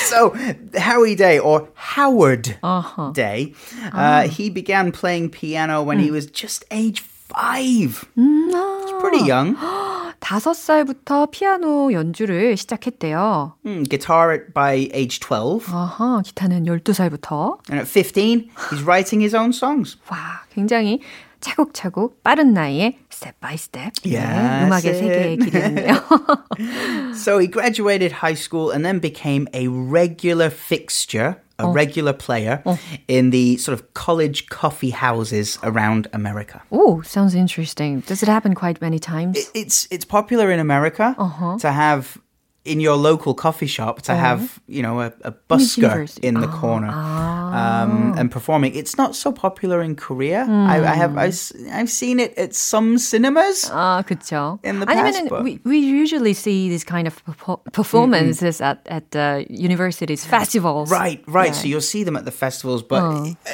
so, 0.09 0.35
Howie 0.75 1.15
Day 1.15 1.39
or 1.39 1.69
Howard 1.95 2.57
Uh-huh. 2.61 3.11
Day, 3.13 3.53
uh, 3.93 4.27
he 4.27 4.49
began 4.49 4.91
playing 4.91 5.29
piano 5.29 5.81
when 5.83 5.99
he 5.99 6.11
was 6.11 6.25
just 6.27 6.65
age 6.69 7.01
five. 7.31 8.05
It's 8.15 9.01
pretty 9.01 9.25
young. 9.27 9.55
다섯 10.19 10.53
살부터 10.53 11.27
피아노 11.31 11.91
연주를 11.93 12.57
시작했대요. 12.57 13.53
Mm, 13.65 13.87
guitar 13.89 14.31
at- 14.33 14.53
by 14.53 14.89
age 14.93 15.19
12. 15.19 15.65
아하, 15.71 16.21
기타는 16.25 16.65
12살부터. 16.65 17.57
And 17.69 17.79
at 17.79 17.87
15, 17.87 18.49
he's 18.71 18.83
writing 18.83 19.21
his 19.21 19.35
own 19.35 19.51
songs. 19.51 19.97
와, 20.09 20.43
굉장히 20.53 21.01
차곡차곡 21.39 22.23
빠른 22.23 22.53
나이에 22.53 22.97
step 23.13 23.35
by 23.39 23.53
step 23.53 23.93
네, 24.03 24.15
Yes, 24.17 24.65
음악의 24.65 24.89
it. 24.89 24.97
세계에 24.99 25.35
기르는데요. 25.37 27.13
So 27.13 27.37
he 27.37 27.47
graduated 27.47 28.11
high 28.23 28.33
school 28.35 28.71
and 28.71 28.83
then 28.83 28.99
became 28.99 29.47
a 29.53 29.67
regular 29.67 30.49
fixture, 30.49 31.37
a 31.62 31.66
oh. 31.66 31.72
regular 31.72 32.12
player 32.12 32.62
oh. 32.66 32.78
in 33.08 33.30
the 33.30 33.56
sort 33.56 33.74
of 33.78 33.94
college 33.94 34.48
coffee 34.48 34.90
houses 34.90 35.58
around 35.62 36.08
America. 36.12 36.62
oh, 36.70 37.02
sounds 37.02 37.34
interesting. 37.34 38.00
Does 38.00 38.22
it 38.22 38.28
happen 38.28 38.54
quite 38.54 38.80
many 38.80 38.98
times? 38.98 39.50
It's 39.54 39.88
it's 39.90 40.04
popular 40.04 40.50
in 40.50 40.60
America 40.60 41.14
uh-huh. 41.18 41.58
to 41.58 41.72
have 41.72 42.18
in 42.67 42.81
your 42.81 42.97
local 42.97 43.33
coffee 43.33 43.65
shop 43.65 44.01
to 44.01 44.13
have 44.13 44.59
you 44.67 44.81
know 44.83 44.99
a, 44.99 45.13
a 45.23 45.31
busker 45.49 45.77
university. 45.77 46.27
in 46.27 46.33
the 46.41 46.47
corner 46.47 46.89
um, 46.91 48.13
and 48.17 48.29
performing. 48.29 48.75
It's 48.75 48.97
not 48.97 49.15
so 49.15 49.31
popular 49.31 49.81
in 49.81 49.95
Korea. 49.95 50.45
I, 50.45 50.83
I 50.83 50.95
have 50.95 51.17
I, 51.17 51.31
have 51.71 51.89
seen 51.89 52.19
it 52.19 52.37
at 52.37 52.53
some 52.53 52.97
cinemas. 52.97 53.71
아, 53.71 54.03
그렇죠. 54.05 54.59
In 54.63 54.81
the 54.81 54.85
아니면은 54.85 55.13
past, 55.13 55.29
but- 55.29 55.43
we, 55.43 55.59
we 55.63 55.79
usually 55.79 56.33
see 56.33 56.67
this 56.67 56.83
kind 56.83 57.07
of 57.07 57.23
perfor- 57.25 57.63
performances 57.71 58.59
at 58.59 58.85
at 58.87 59.11
the 59.11 59.45
universities 59.49 60.25
festivals. 60.25 60.91
Right, 60.91 61.23
right. 61.27 61.55
So 61.55 61.67
you'll 61.67 61.79
see 61.79 62.03
them 62.03 62.17
at 62.17 62.25
the 62.25 62.31
festivals, 62.35 62.83
but 62.83 63.01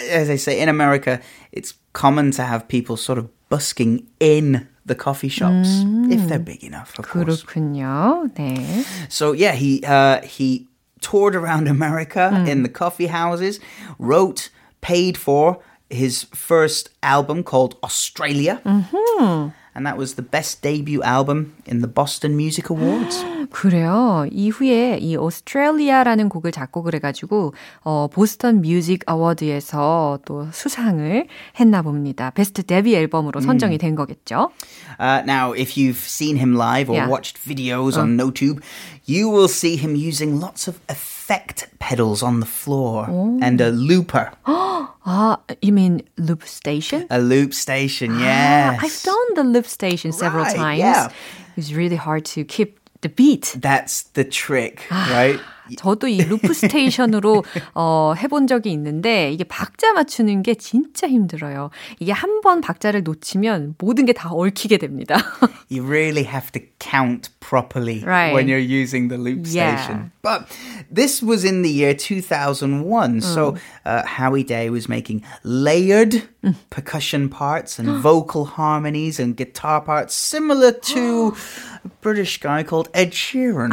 as 0.10 0.30
I 0.30 0.38
say, 0.38 0.60
in 0.60 0.70
America, 0.70 1.22
it's 1.51 1.75
common 1.94 2.32
to 2.32 2.44
have 2.44 2.68
people 2.68 2.98
sort 2.98 3.20
of 3.20 3.30
busking 3.50 4.08
in 4.20 4.68
the 4.88 4.96
coffee 4.96 5.30
shops 5.30 5.84
if 6.12 6.27
they're 6.27 6.39
big 6.39 6.63
enough, 6.63 6.98
of 7.00 7.08
course. 7.08 7.44
그렇군요. 7.44 8.34
네. 8.36 8.84
So 9.10 9.32
yeah, 9.32 9.53
he 9.53 9.84
uh, 9.86 10.22
he 10.22 10.68
toured 11.01 11.36
around 11.36 11.68
America 11.68 12.44
in 12.48 12.63
the 12.63 12.70
coffee 12.70 13.08
houses, 13.08 13.60
wrote, 14.00 14.50
paid 14.82 15.18
for 15.18 15.60
his 15.89 16.24
first 16.34 16.89
album 17.03 17.44
called 17.44 17.75
Australia. 17.84 18.62
And 19.75 19.88
that 19.88 19.98
was 19.98 20.15
the 20.15 20.22
best 20.22 20.62
debut 20.62 21.01
album 21.01 21.56
in 21.65 21.82
the 21.82 21.88
Boston 21.88 22.38
Music 22.38 22.70
Awards. 22.70 23.24
그래요. 23.50 24.26
이후에 24.31 24.99
이 25.00 25.17
오스트레일리아라는 25.17 26.28
곡을 26.28 26.52
작곡을 26.52 26.95
해가지고 26.95 27.55
어, 27.83 28.09
보스턴 28.12 28.61
뮤직 28.61 29.02
어워드에서 29.07 30.21
또 30.25 30.49
수상을 30.52 31.26
했나 31.59 31.83
봅니다. 31.83 32.31
베스트 32.31 32.62
데뷔 32.62 32.95
앨범으로 32.97 33.40
선정이 33.40 33.78
된 33.78 33.95
거겠죠. 33.95 34.50
Uh, 35.00 35.23
now, 35.26 35.52
if 35.52 35.76
you've 35.76 35.99
seen 36.07 36.37
him 36.37 36.55
live 36.57 36.90
or 36.90 36.99
Yeah. 36.99 37.09
watched 37.11 37.38
videos 37.47 37.97
on 37.97 38.17
NoTube, 38.17 38.61
you 39.06 39.28
will 39.30 39.49
see 39.49 39.76
him 39.76 39.95
using 39.95 40.41
lots 40.41 40.69
of 40.69 40.80
effect 40.89 41.69
pedals 41.78 42.23
on 42.23 42.41
the 42.41 42.47
floor 42.49 43.06
and 43.41 43.61
a 43.61 43.71
looper, 43.71 44.30
아, 45.04 45.39
you 45.63 45.73
mean 45.73 46.02
loop 46.19 46.43
station? 46.47 47.06
a 47.11 47.19
loop 47.19 47.54
station. 47.54 48.19
Yes, 48.21 48.78
I've 48.82 49.02
done 49.04 49.34
the 49.34 49.45
loop 49.45 49.67
station 49.67 50.13
several 50.13 50.45
Right, 50.45 50.56
times. 50.56 50.78
yeah. 50.80 51.08
It's 51.56 51.73
really 51.73 51.97
hard 51.97 52.25
to 52.37 52.45
keep 52.45 52.77
the 53.00 53.08
beat. 53.08 53.56
That's 53.58 54.02
the 54.02 54.25
trick, 54.25 54.87
right? 54.91 55.41
저도 55.77 56.07
이 56.09 56.18
루프 56.18 56.53
스테이션으로 56.53 57.44
어, 57.74 58.14
해본 58.18 58.48
적이 58.48 58.72
있는데 58.74 59.31
이게 59.31 59.44
박자 59.46 59.94
맞추는 59.94 60.44
게 60.44 60.55
진짜 60.55 61.07
힘들어요. 61.07 61.70
이게 62.00 62.12
한 62.12 62.42
번 62.42 62.59
박자를 62.59 63.03
놓치면 63.03 63.75
모든 63.77 64.05
게 64.05 64.12
다 64.14 64.29
얽히게 64.33 64.77
됩니다. 64.77 65.16
You 65.72 65.86
really 65.88 66.25
have 66.27 66.51
to 66.51 66.62
count 66.79 67.29
properly 67.40 68.03
Right. 68.03 68.36
when 68.36 68.48
you're 68.48 68.59
using 68.59 69.07
the 69.07 69.18
loop 69.18 69.48
Yeah. 69.48 69.77
station. 69.79 70.12
But 70.22 70.44
this 70.94 71.24
was 71.24 71.46
in 71.48 71.62
the 71.64 71.72
year 71.72 71.96
2001, 71.96 73.22
so 73.22 73.53
Mm. 73.53 73.57
uh, 73.86 74.03
Howie 74.05 74.44
Day 74.44 74.70
was 74.70 74.90
making 74.90 75.24
layered 75.44 76.24
percussion 76.70 77.29
parts 77.29 77.79
and 77.79 77.88
vocal 78.03 78.44
harmonies 78.46 79.20
and 79.20 79.36
guitar 79.38 79.79
parts 79.81 80.14
similar 80.14 80.72
to 80.94 81.33
a 81.86 81.90
British 82.01 82.40
guy 82.42 82.64
called 82.64 82.90
Ed 82.94 83.12
Sheeran. 83.12 83.72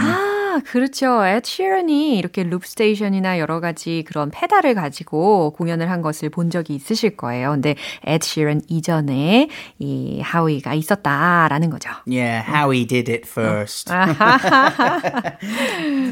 아, 0.55 0.59
그렇죠. 0.65 1.25
에드 1.25 1.49
시런이 1.49 2.17
이렇게 2.17 2.43
룹 2.43 2.65
스테이션이나 2.65 3.39
여러 3.39 3.59
가지 3.59 4.05
그런 4.07 4.31
페달을 4.31 4.73
가지고 4.73 5.51
공연을 5.51 5.89
한 5.91 6.01
것을 6.01 6.29
본 6.29 6.49
적이 6.49 6.75
있으실 6.75 7.17
거예요. 7.17 7.51
근데 7.51 7.75
에드 8.05 8.25
시런 8.25 8.61
이전에 8.69 9.49
이 9.79 10.21
하위가 10.21 10.73
있었다라는 10.73 11.69
거죠. 11.71 11.89
Yeah, 12.07 12.41
Howie 12.49 12.85
did 12.85 13.11
it 13.11 13.27
first. 13.27 13.89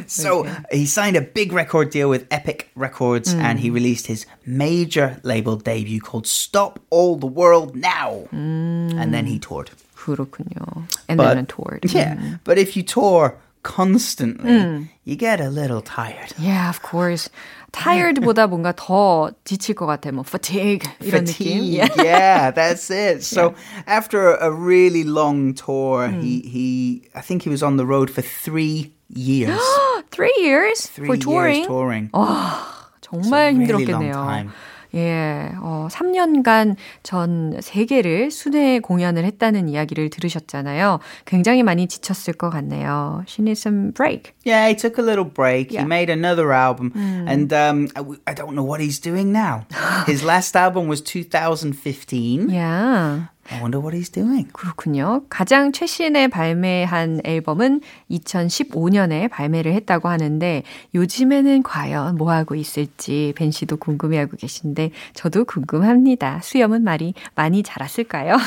so 0.07 0.43
he 0.71 0.85
signed 0.85 1.15
a 1.15 1.21
big 1.21 1.53
record 1.53 1.89
deal 1.89 2.09
with 2.09 2.25
Epic 2.29 2.69
Records 2.75 3.33
and 3.33 3.59
he 3.59 3.69
released 3.69 4.07
his 4.07 4.25
major 4.45 5.19
label 5.23 5.55
debut 5.55 6.01
called 6.01 6.27
Stop 6.27 6.79
All 6.89 7.15
the 7.17 7.27
World 7.27 7.75
Now. 7.77 8.27
And 8.31 9.13
then 9.13 9.25
he 9.25 9.39
toured. 9.39 9.71
그렇군요. 9.95 10.83
And 11.07 11.15
But- 11.17 11.35
then 11.35 11.45
toured. 11.45 11.85
Yeah, 11.93 12.17
but 12.43 12.57
if 12.57 12.75
you 12.75 12.83
tour 12.83 13.37
constantly, 13.62 14.88
you 15.04 15.16
get 15.16 15.40
a 15.40 15.50
little 15.50 15.80
tired. 15.82 16.32
Yeah, 16.38 16.68
of 16.68 16.82
course. 16.82 17.28
tired보다 17.72 18.46
뭔가 18.48 18.72
더 18.74 19.30
지칠 19.44 19.74
것 19.74 19.86
같아요. 19.86 20.12
뭐 20.14 20.24
fatigue 20.24 20.88
이런 21.00 21.24
느낌. 21.26 21.60
Fatigue. 21.84 21.90
Yeah, 22.02 22.50
that's 22.50 22.90
it. 22.90 23.22
So 23.22 23.54
after 23.86 24.34
a 24.40 24.50
really 24.50 25.04
long 25.04 25.52
tour, 25.54 26.08
he 26.08 26.40
he 26.40 27.02
I 27.14 27.20
think 27.20 27.42
he 27.42 27.50
was 27.50 27.62
on 27.62 27.76
the 27.76 27.84
road 27.84 28.10
for 28.10 28.22
three 28.22 28.92
years. 29.12 29.60
Three 30.10 30.32
years 30.40 30.86
Three 30.88 31.06
for 31.08 31.16
touring. 31.18 31.56
years 31.56 31.66
touring. 31.66 32.10
정말 32.10 33.52
It's 33.52 33.70
a 33.70 33.76
really 33.76 33.84
힘들었겠네요. 33.84 34.14
long 34.14 34.26
time. 34.26 34.52
예, 34.95 35.51
어, 35.61 35.87
3년간 35.91 36.75
전 37.01 37.57
세계를 37.59 38.29
순회 38.31 38.79
공연을 38.79 39.25
했다는 39.25 39.67
이야기를 39.69 40.09
들으셨잖아요. 40.09 40.99
굉장히 41.25 41.63
많이 41.63 41.87
지쳤을 41.87 42.33
것 42.33 42.49
같네요. 42.49 43.23
She 43.27 43.41
needs 43.43 43.61
some 43.61 43.91
break. 43.93 44.33
Yeah, 44.45 44.67
he 44.69 44.75
took 44.75 44.97
a 44.99 45.03
little 45.05 45.25
break. 45.25 45.71
Yeah. 45.71 45.81
He 45.83 45.87
made 45.87 46.11
another 46.11 46.51
album, 46.53 46.91
and 46.95 47.51
um, 47.53 47.87
I, 47.95 48.01
I 48.31 48.33
don't 48.35 48.53
know 48.55 48.63
what 48.63 48.81
he's 48.81 48.99
doing 48.99 49.31
now. 49.31 49.65
His 50.05 50.23
last 50.23 50.55
album 50.55 50.87
was 50.87 51.01
2015, 51.01 52.49
Yeah. 52.49 53.27
I 53.51 53.59
wonder 53.59 53.79
what 53.79 53.95
he's 53.95 54.09
doing. 54.11 54.47
그렇군요. 54.53 55.23
가장 55.29 55.71
최신에 55.73 56.27
발매한 56.29 57.21
앨범은 57.25 57.81
2015년에 58.09 59.29
발매를 59.29 59.73
했다고 59.73 60.07
하는데 60.07 60.63
요즘에는 60.95 61.63
과연 61.63 62.15
뭐 62.17 62.31
하고 62.31 62.55
있을지 62.55 63.33
벤 63.35 63.51
씨도 63.51 63.77
궁금해하고 63.77 64.37
계신데 64.37 64.91
저도 65.13 65.43
궁금합니다. 65.45 66.39
수염은 66.41 66.83
말이 66.83 67.13
많이 67.35 67.63
자랐을까요? 67.63 68.37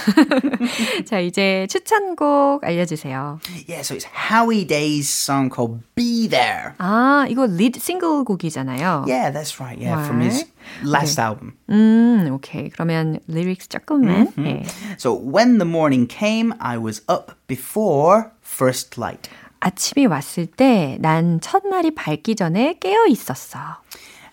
자, 1.07 1.21
이제 1.21 1.67
추천곡 1.69 2.65
알려주세요. 2.65 3.39
Yeah, 3.69 3.83
so 3.83 3.95
it's 3.95 4.07
Howie 4.07 4.67
Day's 4.67 5.09
song 5.09 5.51
called 5.55 5.81
Be 5.95 6.29
There. 6.29 6.73
아, 6.79 7.27
이거 7.29 7.47
리드 7.47 7.81
싱글 7.81 8.25
곡이잖아요. 8.25 9.05
Yeah, 9.07 9.31
that's 9.31 9.61
right. 9.61 9.79
Yeah, 9.79 10.05
from 10.07 10.23
his 10.23 10.47
last 10.84 11.20
album. 11.20 11.54
음, 11.70 12.30
오케이. 12.32 12.70
그러면 12.70 13.20
리릭스 13.28 13.70
조금만. 13.70 14.28
Mm-hmm. 14.28 14.44
네. 14.44 14.66
So 14.98 15.14
when 15.14 15.58
the 15.60 15.68
morning 15.70 16.08
came, 16.08 16.54
I 16.60 16.78
was 16.78 17.02
up 17.10 17.34
before 17.48 18.32
first 18.44 19.00
light. 19.00 19.30
아침이 19.60 20.08
왔을 20.08 20.48
때 20.48 20.98
난 21.02 21.40
첫날이 21.40 21.94
밝기 21.94 22.36
전에 22.36 22.78
깨어 22.80 23.06
있었어. 23.08 23.60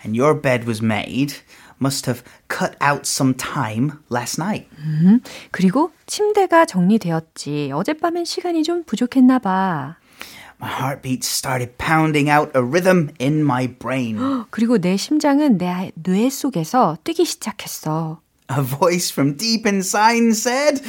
And 0.04 0.18
your 0.18 0.40
bed 0.40 0.66
was 0.66 0.82
made. 0.82 1.36
Must 1.80 2.10
have 2.10 2.24
cut 2.48 2.74
out 2.82 3.02
some 3.06 3.34
time 3.36 3.92
last 4.10 4.40
night. 4.40 4.66
그리고 5.52 5.92
침대가 6.06 6.64
정리되었지. 6.64 7.70
어젯밤엔 7.72 8.24
시간이 8.24 8.64
좀 8.64 8.82
부족했나 8.84 9.38
봐. 9.38 9.96
My 10.62 10.68
heartbeat 10.68 11.24
started 11.24 11.78
pounding 11.78 12.28
out 12.28 12.50
a 12.54 12.62
rhythm 12.62 13.10
in 13.20 13.40
my 13.44 13.68
brain. 13.68 14.18
그리고 14.50 14.78
내 14.78 14.96
심장은 14.96 15.58
내 15.58 15.92
뇌 16.02 16.28
속에서 16.30 16.96
뛰기 17.04 17.24
시작했어. 17.24 18.20
A 18.50 18.62
voice 18.64 19.12
from 19.12 19.36
deep 19.36 19.68
inside 19.68 20.30
said, 20.32 20.82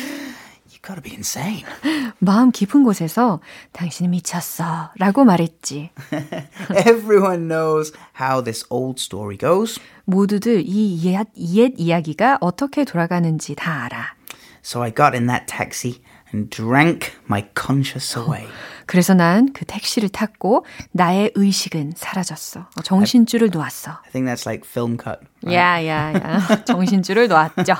You 0.71 0.79
gotta 0.81 1.01
be 1.01 1.11
insane. 1.13 1.65
마음 2.19 2.51
깊은 2.51 2.83
곳에서 2.83 3.41
당신은 3.73 4.11
미쳤어. 4.11 4.91
라고 4.97 5.25
말했지. 5.25 5.89
Everyone 6.87 7.47
knows 7.47 7.91
how 8.19 8.41
this 8.41 8.65
old 8.69 8.99
story 9.01 9.37
goes. 9.37 9.79
모두들 10.05 10.63
이 10.65 10.99
옛, 11.05 11.27
옛 11.37 11.73
이야기가 11.77 12.37
어떻게 12.41 12.85
돌아가는지 12.85 13.55
다 13.55 13.83
알아. 13.85 14.15
So 14.63 14.81
I 14.81 14.91
got 14.93 15.13
in 15.15 15.27
that 15.27 15.45
taxi 15.47 16.01
and 16.33 16.49
drank 16.49 17.11
my 17.29 17.45
conscience 17.57 18.15
away. 18.17 18.47
그래서 18.86 19.14
난 19.14 19.52
그 19.52 19.64
택시를 19.64 20.08
탔고 20.08 20.64
나의 20.92 21.32
의식은 21.34 21.92
사라졌어. 21.96 22.60
어, 22.60 22.82
정신줄을 22.82 23.50
놓았어. 23.50 23.90
I 24.04 24.10
think 24.12 24.26
that's 24.30 24.46
like 24.46 24.66
film 24.68 24.96
cut. 25.02 25.20
야, 25.52 25.84
야, 25.86 26.12
야. 26.14 26.64
정신줄을 26.64 27.28
놓았죠. 27.28 27.74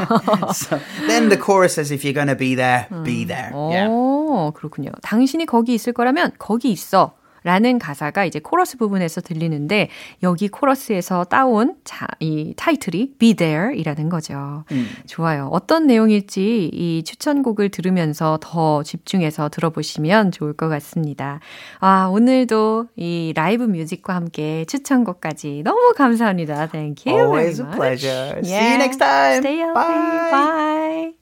So 0.54 0.78
then 1.08 1.28
the 1.28 1.38
chorus 1.42 1.74
says, 1.74 1.92
if 1.92 2.04
you're 2.04 2.14
gonna 2.14 2.36
be 2.36 2.54
there, 2.54 2.86
be 3.04 3.24
there. 3.26 3.50
Yeah. 3.54 3.88
오, 3.90 4.52
그렇군요. 4.54 4.90
당신이 5.02 5.46
거기 5.46 5.74
있을 5.74 5.92
거라면 5.92 6.32
거기 6.38 6.70
있어. 6.70 7.14
라는 7.44 7.78
가사가 7.78 8.24
이제 8.24 8.40
코러스 8.40 8.78
부분에서 8.78 9.20
들리는데 9.20 9.90
여기 10.22 10.48
코러스에서 10.48 11.24
따온 11.24 11.76
자, 11.84 12.06
이 12.18 12.54
타이틀이 12.56 13.12
Be 13.18 13.34
There 13.34 13.78
이라는 13.78 14.08
거죠. 14.08 14.64
좋아요. 15.06 15.48
어떤 15.52 15.86
내용일지 15.86 16.70
이 16.72 17.04
추천곡을 17.04 17.68
들으면서 17.68 18.38
더 18.40 18.82
집중해서 18.82 19.50
들어보시면 19.50 20.32
좋을 20.32 20.54
것 20.54 20.68
같습니다. 20.68 21.40
아, 21.80 22.08
오늘도 22.10 22.86
이 22.96 23.32
라이브 23.36 23.64
뮤직과 23.64 24.14
함께 24.14 24.64
추천곡까지 24.64 25.62
너무 25.64 25.92
감사합니다. 25.96 26.68
Thank 26.68 27.12
you. 27.12 27.22
Always 27.22 27.60
a 27.60 27.66
pleasure. 27.70 28.40
See 28.42 28.52
Yeah. 28.52 28.72
you 28.72 28.78
next 28.78 28.98
time. 28.98 29.38
Stay 29.38 29.58
healthy. 29.58 29.74
Bye. 29.74 30.30
Bye. 30.30 31.12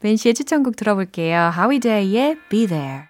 벤 0.00 0.16
씨의 0.16 0.34
추천곡 0.34 0.76
들어볼게요. 0.76 1.52
Howie 1.56 1.80
Day의 1.80 2.36
Be 2.48 2.66
There. 2.66 3.09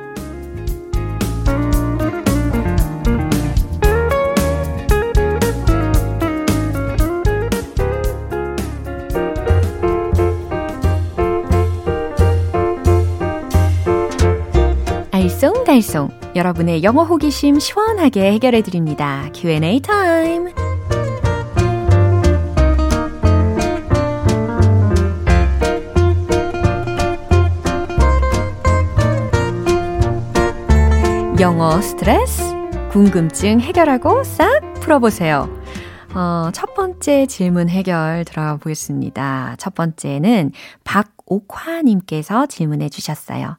알쏭달쏭 15.41 16.35
여러분의 16.35 16.83
영어 16.83 17.03
호기심 17.03 17.59
시원하게 17.59 18.31
해결해 18.33 18.61
드립니다. 18.61 19.27
Q&A 19.33 19.79
타임. 19.81 20.49
영어 31.39 31.81
스트레스, 31.81 32.43
궁금증 32.91 33.59
해결하고 33.59 34.23
싹 34.23 34.47
풀어보세요. 34.75 35.49
어, 36.13 36.51
첫 36.53 36.75
번째 36.75 37.25
질문 37.25 37.67
해결 37.67 38.25
들어가 38.25 38.57
보겠습니다. 38.57 39.55
첫 39.57 39.73
번째는 39.73 40.51
박옥화님께서 40.83 42.45
질문해 42.45 42.89
주셨어요. 42.89 43.57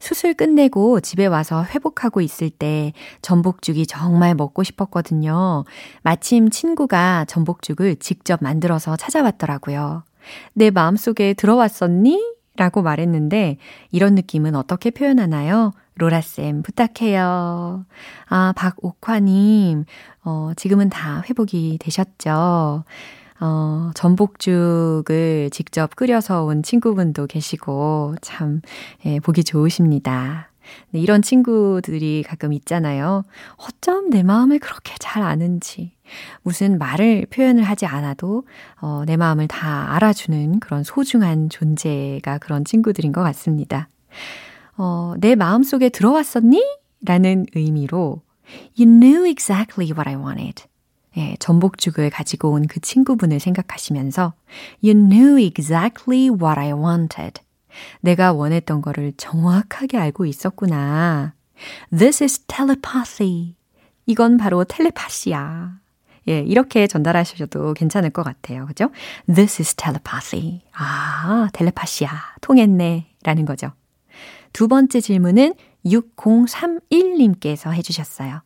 수술 0.00 0.34
끝내고 0.34 1.00
집에 1.00 1.26
와서 1.26 1.62
회복하고 1.64 2.20
있을 2.20 2.50
때 2.50 2.92
전복죽이 3.22 3.86
정말 3.86 4.34
먹고 4.34 4.64
싶었거든요. 4.64 5.64
마침 6.02 6.50
친구가 6.50 7.26
전복죽을 7.26 7.96
직접 7.96 8.42
만들어서 8.42 8.96
찾아왔더라고요. 8.96 10.02
내 10.54 10.70
마음속에 10.70 11.34
들어왔었니? 11.34 12.40
라고 12.56 12.82
말했는데 12.82 13.58
이런 13.90 14.14
느낌은 14.14 14.54
어떻게 14.54 14.90
표현하나요? 14.90 15.72
로라쌤 15.94 16.62
부탁해요. 16.62 17.84
아, 18.26 18.52
박옥화님, 18.56 19.84
어, 20.24 20.52
지금은 20.56 20.88
다 20.90 21.22
회복이 21.28 21.78
되셨죠? 21.80 22.84
어, 23.40 23.90
전복죽을 23.94 25.50
직접 25.50 25.96
끓여서 25.96 26.44
온 26.44 26.62
친구분도 26.62 27.26
계시고, 27.26 28.16
참, 28.20 28.60
예, 29.06 29.18
보기 29.20 29.44
좋으십니다. 29.44 30.50
네, 30.90 31.00
이런 31.00 31.22
친구들이 31.22 32.22
가끔 32.26 32.52
있잖아요. 32.52 33.24
어쩜 33.56 34.10
내 34.10 34.22
마음을 34.22 34.58
그렇게 34.58 34.94
잘 34.98 35.22
아는지. 35.22 35.92
무슨 36.42 36.78
말을 36.78 37.26
표현을 37.30 37.62
하지 37.62 37.86
않아도, 37.86 38.44
어, 38.80 39.04
내 39.06 39.16
마음을 39.16 39.48
다 39.48 39.94
알아주는 39.94 40.60
그런 40.60 40.84
소중한 40.84 41.48
존재가 41.48 42.38
그런 42.38 42.64
친구들인 42.64 43.12
것 43.12 43.22
같습니다. 43.22 43.88
어, 44.76 45.14
내 45.18 45.34
마음 45.34 45.62
속에 45.62 45.88
들어왔었니? 45.88 46.62
라는 47.02 47.46
의미로, 47.54 48.22
You 48.78 48.90
knew 48.90 49.26
exactly 49.26 49.92
what 49.92 50.08
I 50.08 50.16
wanted. 50.16 50.64
예, 51.16 51.36
전복죽을 51.40 52.10
가지고 52.10 52.50
온 52.52 52.66
그 52.66 52.80
친구분을 52.80 53.40
생각하시면서 53.40 54.34
You 54.84 54.94
knew 54.94 55.38
exactly 55.40 56.28
what 56.28 56.58
I 56.58 56.72
wanted. 56.72 57.42
내가 58.00 58.32
원했던 58.32 58.82
거를 58.82 59.12
정확하게 59.16 59.98
알고 59.98 60.26
있었구나. 60.26 61.34
This 61.96 62.22
is 62.22 62.38
telepathy. 62.46 63.54
이건 64.06 64.36
바로 64.38 64.64
텔레파시야. 64.64 65.78
예, 66.28 66.40
이렇게 66.40 66.86
전달하셔도 66.86 67.74
괜찮을 67.74 68.10
것 68.10 68.22
같아요. 68.22 68.66
그죠? 68.66 68.90
This 69.26 69.62
is 69.62 69.74
telepathy. 69.74 70.62
아, 70.72 71.48
텔레파시야. 71.52 72.10
통했네. 72.40 73.06
라는 73.22 73.44
거죠. 73.44 73.72
두 74.52 74.68
번째 74.68 75.00
질문은 75.00 75.54
6031님께서 75.86 77.72
해주셨어요. 77.72 78.42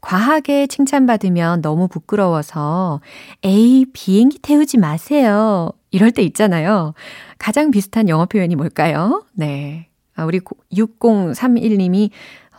과하게 0.00 0.66
칭찬받으면 0.66 1.62
너무 1.62 1.88
부끄러워서, 1.88 3.00
에이, 3.42 3.86
비행기 3.92 4.38
태우지 4.40 4.78
마세요. 4.78 5.70
이럴 5.90 6.10
때 6.10 6.22
있잖아요. 6.22 6.94
가장 7.38 7.70
비슷한 7.70 8.08
영어 8.08 8.26
표현이 8.26 8.56
뭘까요? 8.56 9.24
네. 9.32 9.88
아, 10.16 10.24
우리 10.24 10.40
6031님이 10.40 12.10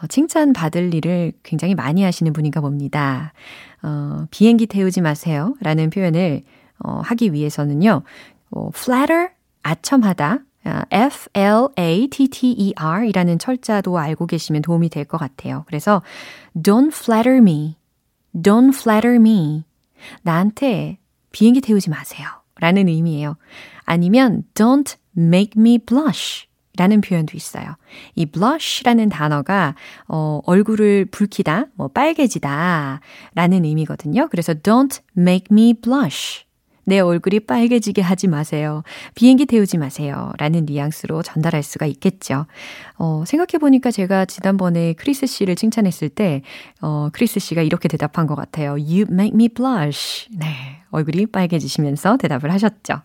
칭찬 0.10 0.54
받을 0.54 0.94
일을 0.94 1.34
굉장히 1.44 1.76
많이 1.76 2.04
하시는 2.04 2.32
분인가 2.34 2.62
봅니다. 2.62 3.34
어, 3.82 4.26
비행기 4.32 4.68
태우지 4.68 5.02
마세요. 5.02 5.56
라는 5.62 5.90
표현을 5.90 6.44
어, 6.84 7.02
하기 7.04 7.34
위해서는요, 7.34 8.04
어, 8.52 8.70
flatter, 8.74 9.30
아첨하다, 9.64 10.40
F-L-A-T-T-E-R 11.78 13.08
이라는 13.08 13.40
철자도 13.40 13.98
알고 13.98 14.28
계시면 14.28 14.62
도움이 14.62 14.90
될 14.90 15.06
것 15.06 15.18
같아요. 15.18 15.64
그래서 15.68 16.02
don't 16.56 16.92
flatter 16.94 17.38
me. 17.38 17.78
don't 18.34 18.74
flatter 18.76 19.16
me. 19.18 19.64
나한테 20.24 20.98
비행기 21.32 21.62
태우지 21.62 21.90
마세요. 21.90 22.28
라는 22.60 22.88
의미예요. 22.88 23.38
아니면 23.84 24.44
don't 24.54 24.98
make 25.18 25.54
me 25.58 25.78
blush. 25.78 26.48
라는 26.78 27.00
표현도 27.00 27.38
있어요. 27.38 27.76
이 28.16 28.26
blush라는 28.26 29.08
단어가 29.10 29.76
어, 30.10 30.42
얼굴을 30.46 31.06
붉히다, 31.06 31.68
뭐 31.76 31.88
빨개지다 31.88 33.00
라는 33.34 33.64
의미거든요. 33.64 34.28
그래서 34.30 34.54
don't 34.54 35.02
make 35.18 35.46
me 35.52 35.74
blush. 35.74 36.45
내 36.86 37.00
얼굴이 37.00 37.42
빨개지게 37.42 38.02
하지 38.02 38.28
마세요. 38.28 38.84
비행기 39.16 39.46
태우지 39.46 39.78
마세요. 39.78 40.32
라는 40.38 40.66
뉘앙스로 40.66 41.24
전달할 41.24 41.64
수가 41.64 41.86
있겠죠. 41.88 42.46
어, 42.98 43.24
생각해보니까 43.26 43.92
제가 43.92 44.26
지난번에 44.26 44.94
크리스 44.94 45.26
씨를 45.26 45.56
칭찬했을 45.56 46.10
때, 46.10 46.42
어, 46.82 47.10
크리스 47.12 47.40
씨가 47.40 47.62
이렇게 47.62 47.88
대답한 47.88 48.28
것 48.28 48.36
같아요. 48.36 48.72
You 48.72 49.06
make 49.10 49.34
me 49.34 49.50
blush. 49.50 50.30
네. 50.32 50.48
얼굴이 50.92 51.26
빨개지시면서 51.28 52.18
대답을 52.18 52.54
하셨죠. 52.54 53.02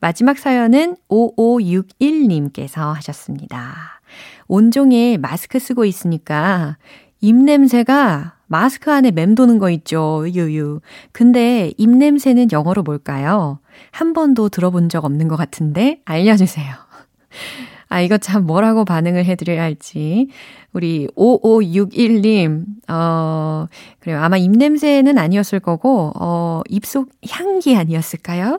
마지막 0.00 0.38
사연은 0.38 0.96
5561님께서 1.08 2.92
하셨습니다. 2.94 4.00
온종일 4.48 5.18
마스크 5.18 5.58
쓰고 5.58 5.84
있으니까 5.84 6.76
입냄새가 7.20 8.39
마스크 8.50 8.90
안에 8.90 9.12
맴도는 9.12 9.60
거 9.60 9.70
있죠. 9.70 10.24
유유. 10.26 10.80
근데 11.12 11.72
입냄새는 11.78 12.50
영어로 12.50 12.82
뭘까요? 12.82 13.60
한 13.92 14.12
번도 14.12 14.48
들어본 14.48 14.88
적 14.88 15.04
없는 15.04 15.28
것 15.28 15.36
같은데 15.36 16.00
알려주세요. 16.04 16.66
아, 17.88 18.00
이거 18.00 18.18
참 18.18 18.46
뭐라고 18.46 18.84
반응을 18.84 19.24
해드려야 19.24 19.62
할지. 19.62 20.30
우리 20.72 21.06
5561님, 21.16 22.64
어, 22.88 23.68
그래요. 24.00 24.20
아마 24.20 24.36
입냄새는 24.36 25.16
아니었을 25.16 25.60
거고, 25.60 26.12
어, 26.16 26.62
입속 26.68 27.08
향기 27.30 27.76
아니었을까요? 27.76 28.58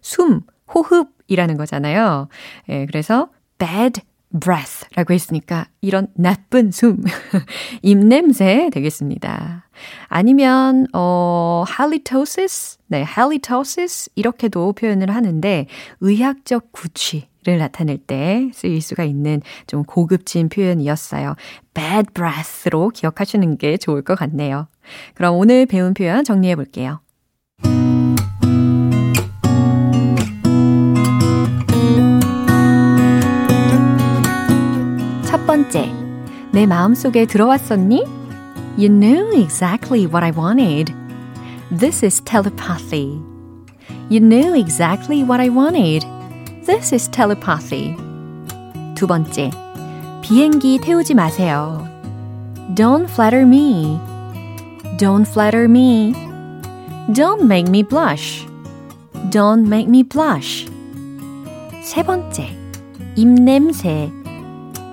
숨, 0.00 0.40
호흡이라는 0.74 1.56
거잖아요. 1.56 2.28
예, 2.68 2.86
그래서 2.86 3.28
bad 3.58 4.02
breath라고 4.38 5.12
했으니까 5.12 5.66
이런 5.80 6.06
나쁜 6.14 6.70
숨, 6.70 7.02
입냄새 7.82 8.70
되겠습니다. 8.72 9.68
아니면 10.08 10.86
어 10.92 11.64
halitosis, 11.68 12.78
네, 12.86 13.04
halitosis 13.04 14.10
이렇게도 14.14 14.74
표현을 14.74 15.14
하는데 15.14 15.66
의학적 16.00 16.72
구취 16.72 17.28
를 17.42 17.56
나타낼 17.56 17.96
때 17.96 18.50
쓰일 18.52 18.82
수가 18.82 19.02
있는 19.04 19.40
좀 19.66 19.82
고급진 19.82 20.50
표현이었어요. 20.50 21.36
bad 21.72 22.10
breath로 22.12 22.90
기억하시는 22.90 23.56
게 23.56 23.78
좋을 23.78 24.02
것 24.02 24.14
같네요. 24.14 24.68
그럼 25.14 25.36
오늘 25.36 25.64
배운 25.64 25.94
표현 25.94 26.22
정리해 26.22 26.54
볼게요. 26.54 27.00
번째, 35.55 35.91
내 36.51 36.65
마음속에 36.65 37.25
들어왔었니? 37.25 38.03
You 38.77 38.89
knew 38.89 39.31
exactly 39.33 40.05
what 40.05 40.23
I 40.23 40.31
wanted. 40.31 40.93
This 41.71 42.03
is 42.03 42.21
telepathy. 42.21 43.21
You 44.09 44.19
knew 44.19 44.53
exactly 44.53 45.23
what 45.23 45.39
I 45.39 45.49
wanted. 45.49 46.05
This 46.65 46.93
is 46.93 47.09
telepathy. 47.09 47.95
두 48.95 49.07
번째, 49.07 49.51
비행기 50.21 50.79
태우지 50.79 51.13
마세요. 51.13 51.87
Don't 52.75 53.09
flatter 53.09 53.45
me. 53.45 53.99
Don't 54.97 55.25
flatter 55.25 55.69
me. 55.69 56.13
Don't 57.13 57.43
make 57.43 57.69
me 57.69 57.83
blush. 57.83 58.45
Don't 59.29 59.67
make 59.67 59.87
me 59.87 60.03
blush. 60.03 60.69
세 61.81 62.03
번째, 62.03 62.49
입냄새 63.15 64.11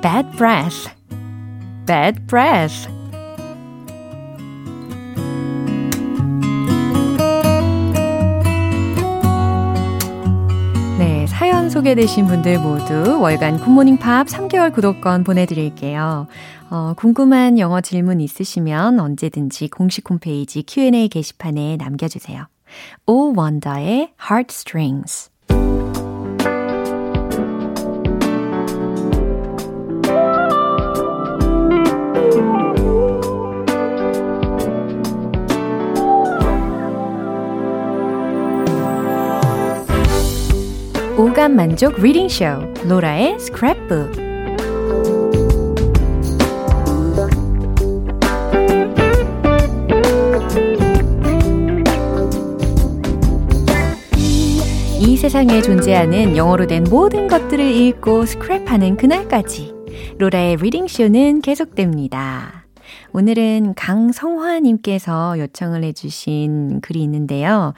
Bad 0.08 0.38
breath, 0.38 0.90
bad 1.86 2.26
breath. 2.28 2.88
네, 10.98 11.28
사연 11.28 11.70
소개되신 11.70 12.26
분들 12.28 12.58
모두 12.60 13.20
월간 13.20 13.60
굿모닝 13.60 13.98
팝 13.98 14.28
3개월 14.28 14.74
구독권 14.74 15.26
보내드릴게요. 15.26 16.28
어, 16.70 16.94
궁금한 16.96 17.60
영어 17.60 17.82
질문 17.82 18.22
있으시면 18.22 19.02
언제든지 19.02 19.68
공식 19.68 20.10
홈페이지 20.10 20.64
Q&A 20.66 21.10
게시판에 21.10 21.76
남겨주세요. 21.76 22.48
O 23.08 23.34
원더의 23.36 24.14
Heartstrings 24.22 25.32
오감 41.20 41.56
만족 41.56 42.00
reading 42.00 42.30
쇼 42.30 42.46
로라의 42.88 43.38
스크랩북 43.38 44.28
이 55.00 55.18
세상에 55.18 55.64
존재하는 55.64 56.38
영어로 56.38 56.68
된 56.68 56.84
모든 56.88 57.28
것들을 57.28 57.66
읽고 57.66 58.26
스크랩하는 58.26 58.98
그날까지 58.98 59.74
로라의 60.20 60.58
reading 60.58 60.88
쇼는 60.88 61.42
계속됩니다. 61.42 62.68
오늘은 63.14 63.74
강성화님께서 63.74 65.40
요청을 65.40 65.84
해주신 65.84 66.82
글이 66.82 67.02
있는데요. 67.02 67.74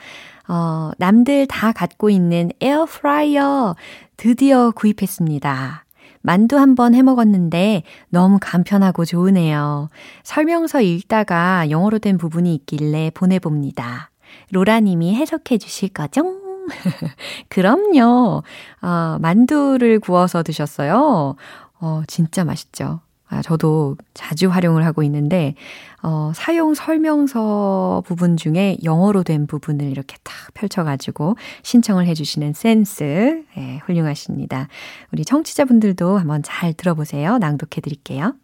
어, 0.48 0.90
남들 0.98 1.46
다 1.46 1.72
갖고 1.72 2.10
있는 2.10 2.50
에어프라이어 2.60 3.76
드디어 4.16 4.70
구입했습니다. 4.72 5.84
만두 6.22 6.58
한번 6.58 6.94
해 6.94 7.02
먹었는데 7.02 7.82
너무 8.10 8.38
간편하고 8.40 9.04
좋으네요. 9.04 9.88
설명서 10.22 10.82
읽다가 10.82 11.70
영어로 11.70 11.98
된 11.98 12.18
부분이 12.18 12.54
있길래 12.54 13.10
보내봅니다. 13.14 14.10
로라님이 14.52 15.14
해석해 15.14 15.58
주실 15.58 15.88
거죠? 15.90 16.22
그럼요. 17.48 18.42
어, 18.82 19.18
만두를 19.20 19.98
구워서 20.00 20.42
드셨어요. 20.42 21.36
어, 21.80 22.02
진짜 22.06 22.44
맛있죠. 22.44 23.00
아, 23.28 23.42
저도 23.42 23.96
자주 24.12 24.48
활용을 24.50 24.84
하고 24.84 25.02
있는데, 25.04 25.54
어, 26.02 26.32
사용 26.34 26.74
설명서 26.74 28.02
부분 28.06 28.36
중에 28.36 28.78
영어로 28.82 29.22
된 29.22 29.46
부분을 29.46 29.86
이렇게 29.86 30.16
딱 30.22 30.34
펼쳐가지고 30.54 31.36
신청을 31.62 32.06
해주시는 32.06 32.54
센스, 32.54 33.44
예, 33.56 33.80
훌륭하십니다. 33.84 34.68
우리 35.12 35.24
청취자분들도 35.24 36.18
한번 36.18 36.42
잘 36.42 36.72
들어보세요. 36.72 37.38
낭독해 37.38 37.80
드릴게요. 37.82 38.34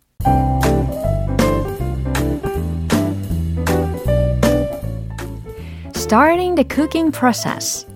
Starting 5.94 6.54
the 6.54 6.64
cooking 6.68 7.10
process. 7.10 7.86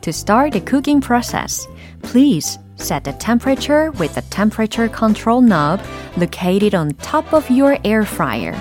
To 0.00 0.10
start 0.10 0.52
the 0.52 0.64
cooking 0.64 1.04
process, 1.04 1.68
please 2.00 2.58
Set 2.80 3.04
the 3.04 3.12
temperature 3.12 3.92
with 3.98 4.14
the 4.14 4.22
temperature 4.22 4.88
control 4.88 5.42
knob 5.42 5.80
located 6.16 6.74
on 6.74 6.92
top 7.02 7.34
of 7.34 7.48
your 7.50 7.76
air 7.84 8.04
fryer. 8.04 8.56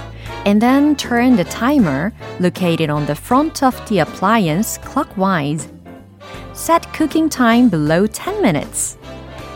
And 0.46 0.62
then 0.62 0.96
turn 0.96 1.36
the 1.36 1.44
timer 1.46 2.14
located 2.40 2.90
on 2.90 3.06
the 3.06 3.16
front 3.16 3.62
of 3.64 3.76
the 3.88 4.00
appliance 4.00 4.78
clockwise. 4.80 5.68
Set 6.54 6.92
cooking 6.94 7.30
time 7.30 7.70
below 7.70 8.08
10 8.08 8.42
minutes. 8.42 8.98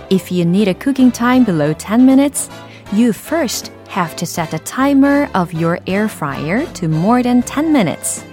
If 0.09 0.31
you 0.31 0.45
need 0.45 0.67
a 0.67 0.73
cooking 0.73 1.11
time 1.11 1.43
below 1.43 1.73
10 1.73 2.05
minutes, 2.05 2.49
you 2.91 3.13
first 3.13 3.71
have 3.89 4.15
to 4.17 4.25
set 4.25 4.51
the 4.51 4.59
timer 4.59 5.29
of 5.33 5.53
your 5.53 5.79
air 5.87 6.07
fryer 6.07 6.65
to 6.73 6.87
more 6.87 7.23
than 7.23 7.41
10 7.41 7.73
minutes. 7.73 8.23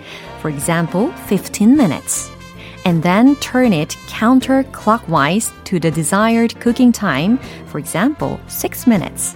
For 0.40 0.48
example, 0.48 1.12
15 1.28 1.76
minutes 1.76 2.30
and 2.84 3.02
then 3.02 3.36
turn 3.36 3.72
it 3.72 3.90
counterclockwise 4.06 5.52
to 5.64 5.78
the 5.78 5.90
desired 5.90 6.58
cooking 6.60 6.92
time, 6.92 7.38
for 7.66 7.78
example, 7.78 8.40
6 8.48 8.86
minutes. 8.86 9.34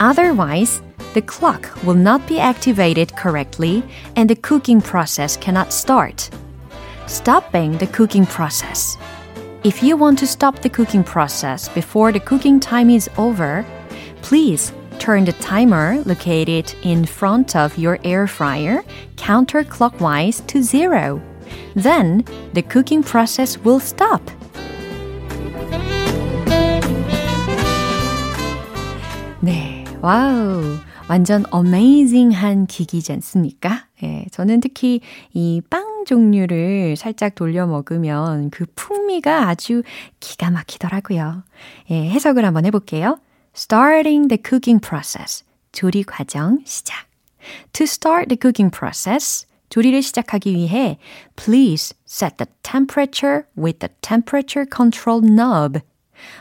Otherwise, 0.00 0.82
the 1.15 1.21
clock 1.21 1.69
will 1.83 1.95
not 1.95 2.25
be 2.27 2.39
activated 2.39 3.15
correctly 3.15 3.83
and 4.15 4.29
the 4.29 4.35
cooking 4.35 4.81
process 4.81 5.37
cannot 5.37 5.73
start. 5.73 6.29
Stopping 7.07 7.77
the 7.77 7.87
cooking 7.87 8.25
process. 8.25 8.97
If 9.63 9.83
you 9.83 9.97
want 9.97 10.17
to 10.19 10.27
stop 10.27 10.59
the 10.59 10.69
cooking 10.69 11.03
process 11.03 11.69
before 11.69 12.11
the 12.11 12.19
cooking 12.19 12.59
time 12.59 12.89
is 12.89 13.09
over, 13.17 13.65
please 14.21 14.71
turn 14.97 15.25
the 15.25 15.33
timer 15.33 16.01
located 16.05 16.73
in 16.83 17.05
front 17.05 17.55
of 17.55 17.77
your 17.77 17.99
air 18.03 18.27
fryer 18.27 18.83
counterclockwise 19.15 20.45
to 20.47 20.61
zero. 20.63 21.21
Then 21.75 22.23
the 22.53 22.61
cooking 22.61 23.03
process 23.03 23.57
will 23.57 23.79
stop. 23.79 24.21
네, 29.41 29.85
와우. 30.01 30.77
완전 31.08 31.44
amazing한 31.50 32.66
기기지 32.66 33.12
않습니까? 33.12 33.86
예, 34.02 34.26
저는 34.32 34.60
특히 34.60 35.00
이 35.32 35.60
빵 35.70 36.04
종류를 36.04 36.96
살짝 36.96 37.34
돌려 37.34 37.66
먹으면 37.66 38.50
그 38.50 38.66
풍미가 38.74 39.48
아주 39.48 39.82
기가 40.20 40.50
막히더라고요. 40.50 41.44
예, 41.90 42.10
해석을 42.10 42.44
한번 42.44 42.64
해볼게요. 42.66 43.18
Starting 43.54 44.28
the 44.28 44.38
cooking 44.44 44.80
process. 44.80 45.44
조리 45.72 46.02
과정 46.02 46.60
시작. 46.64 47.06
To 47.72 47.84
start 47.84 48.28
the 48.28 48.38
cooking 48.40 48.76
process. 48.76 49.46
조리를 49.68 50.00
시작하기 50.02 50.54
위해 50.54 50.98
please 51.36 51.96
set 52.08 52.36
the 52.36 52.46
temperature 52.62 53.44
with 53.56 53.78
the 53.78 53.92
temperature 54.00 54.66
control 54.72 55.20
knob. 55.20 55.80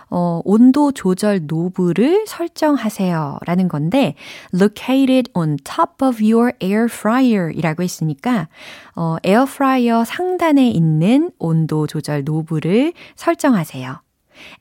어, 0.10 0.42
온도 0.46 0.92
조절 0.92 1.42
노브를 1.46 2.26
설정하세요. 2.28 3.40
라는 3.46 3.68
건데, 3.68 4.16
located 4.54 5.32
on 5.34 5.58
top 5.58 6.06
of 6.06 6.24
your 6.24 6.54
air 6.62 6.86
fryer 6.86 7.52
이라고 7.54 7.84
했으니까, 7.84 8.48
어, 8.96 9.18
에어프라이어 9.24 10.06
상단에 10.06 10.70
있는 10.70 11.32
온도 11.40 11.88
조절 11.88 12.24
노브를 12.24 12.94
설정하세요. 13.16 14.02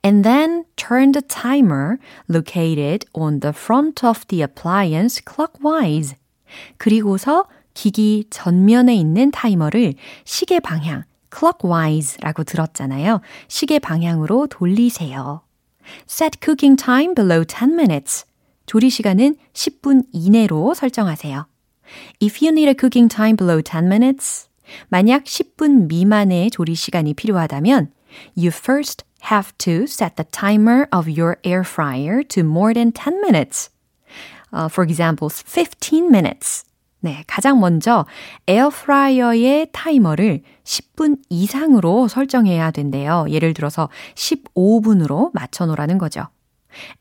And 0.04 0.22
then 0.22 0.64
turn 0.76 1.12
the 1.12 1.22
timer 1.22 1.98
located 2.28 3.06
on 3.12 3.40
the 3.40 3.52
front 3.54 4.06
of 4.06 4.24
the 4.28 4.42
appliance 4.42 5.20
clockwise. 5.24 6.14
그리고서 6.78 7.46
기기 7.74 8.26
전면에 8.30 8.94
있는 8.94 9.30
타이머를 9.30 9.94
시계 10.24 10.60
방향, 10.60 11.02
clockwise라고 11.34 12.44
들었잖아요. 12.44 13.20
시계 13.48 13.78
방향으로 13.78 14.46
돌리세요. 14.46 15.42
Set 16.08 16.38
cooking 16.42 16.82
time 16.82 17.14
below 17.14 17.44
10 17.44 17.72
minutes. 17.74 18.24
조리 18.66 18.88
시간은 18.88 19.36
10분 19.52 20.04
이내로 20.12 20.74
설정하세요. 20.74 21.46
If 22.22 22.38
you 22.42 22.50
need 22.50 22.68
a 22.68 22.74
cooking 22.78 23.14
time 23.14 23.36
below 23.36 23.60
10 23.60 23.86
minutes, 23.86 24.48
만약 24.88 25.24
10분 25.24 25.88
미만의 25.88 26.50
조리 26.50 26.74
시간이 26.74 27.14
필요하다면, 27.14 27.92
you 28.36 28.48
first 28.48 29.04
have 29.30 29.52
to 29.58 29.84
set 29.84 30.16
the 30.16 30.24
timer 30.30 30.86
of 30.92 31.08
your 31.08 31.36
air 31.44 31.60
fryer 31.60 32.22
to 32.22 32.42
more 32.42 32.72
than 32.72 32.92
10 32.92 33.20
minutes. 33.20 33.70
Uh, 34.52 34.68
for 34.68 34.84
example, 34.84 35.28
15 35.28 36.10
minutes. 36.10 36.64
네, 37.04 37.22
가장 37.26 37.60
먼저 37.60 38.06
에어프라이어의 38.48 39.68
타이머를 39.72 40.40
10분 40.64 41.18
이상으로 41.28 42.08
설정해야 42.08 42.70
된대요. 42.70 43.26
예를 43.28 43.52
들어서 43.52 43.90
15분으로 44.14 45.30
맞춰 45.34 45.66
놓으라는 45.66 45.98
거죠. 45.98 46.28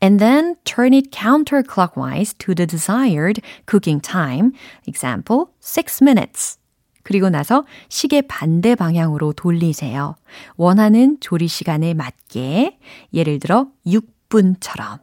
And 0.02 0.22
then 0.22 0.56
turn 0.64 0.92
it 0.92 1.08
counterclockwise 1.10 2.36
to 2.36 2.54
the 2.54 2.66
desired 2.66 3.40
cooking 3.66 4.02
time. 4.02 4.50
Example, 4.86 5.46
6 5.62 6.02
minutes. 6.02 6.58
그리고 7.02 7.30
나서 7.30 7.64
시계 7.88 8.20
반대 8.20 8.74
방향으로 8.74 9.32
돌리세요. 9.32 10.16
원하는 10.56 11.16
조리 11.20 11.48
시간에 11.48 11.94
맞게. 11.94 12.78
예를 13.14 13.38
들어 13.38 13.68
6분처럼. 13.86 14.98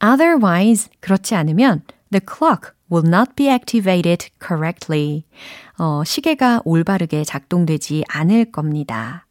Otherwise, 0.00 0.90
그렇지 1.00 1.34
않으면 1.34 1.82
the 2.12 2.20
clock 2.20 2.74
will 2.88 3.02
not 3.02 3.34
be 3.34 3.48
activated 3.48 4.30
correctly. 4.38 5.24
어, 5.78 6.04
시계가 6.04 6.62
올바르게 6.64 7.24
작동되지 7.24 8.04
않을 8.08 8.52
겁니다. 8.52 9.26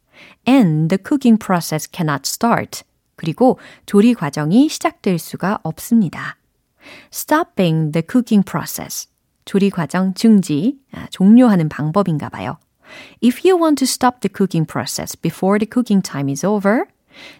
And 0.46 0.88
the 0.88 0.98
cooking 1.02 1.38
process 1.38 1.88
cannot 1.90 2.22
start. 2.26 2.82
그리고 3.16 3.58
조리 3.86 4.14
과정이 4.14 4.68
시작될 4.68 5.18
수가 5.18 5.60
없습니다. 5.62 6.36
Stopping 7.12 7.92
the 7.92 8.02
cooking 8.08 8.44
process. 8.44 9.08
조리 9.44 9.70
과정 9.70 10.14
중지, 10.14 10.78
아, 10.92 11.06
종료하는 11.10 11.68
방법인가 11.68 12.28
봐요. 12.28 12.58
If 13.22 13.48
you 13.48 13.60
want 13.60 13.84
to 13.84 13.86
stop 13.86 14.20
the 14.20 14.30
cooking 14.34 14.66
process 14.66 15.16
before 15.16 15.58
the 15.58 15.68
cooking 15.70 16.02
time 16.02 16.30
is 16.30 16.44
over, 16.44 16.84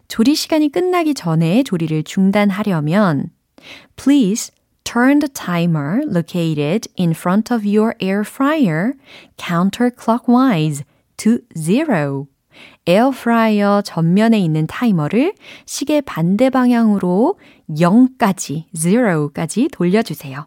조리 0.09 0.35
시간이 0.35 0.70
끝나기 0.70 1.14
전에 1.14 1.62
조리를 1.62 2.05
중단하려면 2.05 3.31
please 3.96 4.52
turn 4.84 5.20
the 5.20 5.28
timer 5.28 6.02
located 6.06 6.88
in 6.96 7.12
front 7.12 7.50
of 7.50 7.64
your 7.64 7.94
air 8.00 8.24
fryer 8.24 8.94
counterclockwise 9.36 10.84
to 11.16 11.38
zero. 11.56 12.26
에어프라이어 12.86 13.82
전면에 13.82 14.38
있는 14.38 14.66
타이머를 14.66 15.34
시계 15.64 16.00
반대 16.00 16.50
방향으로 16.50 17.38
0까지, 17.70 18.66
0까지 18.74 19.70
돌려주세요. 19.72 20.46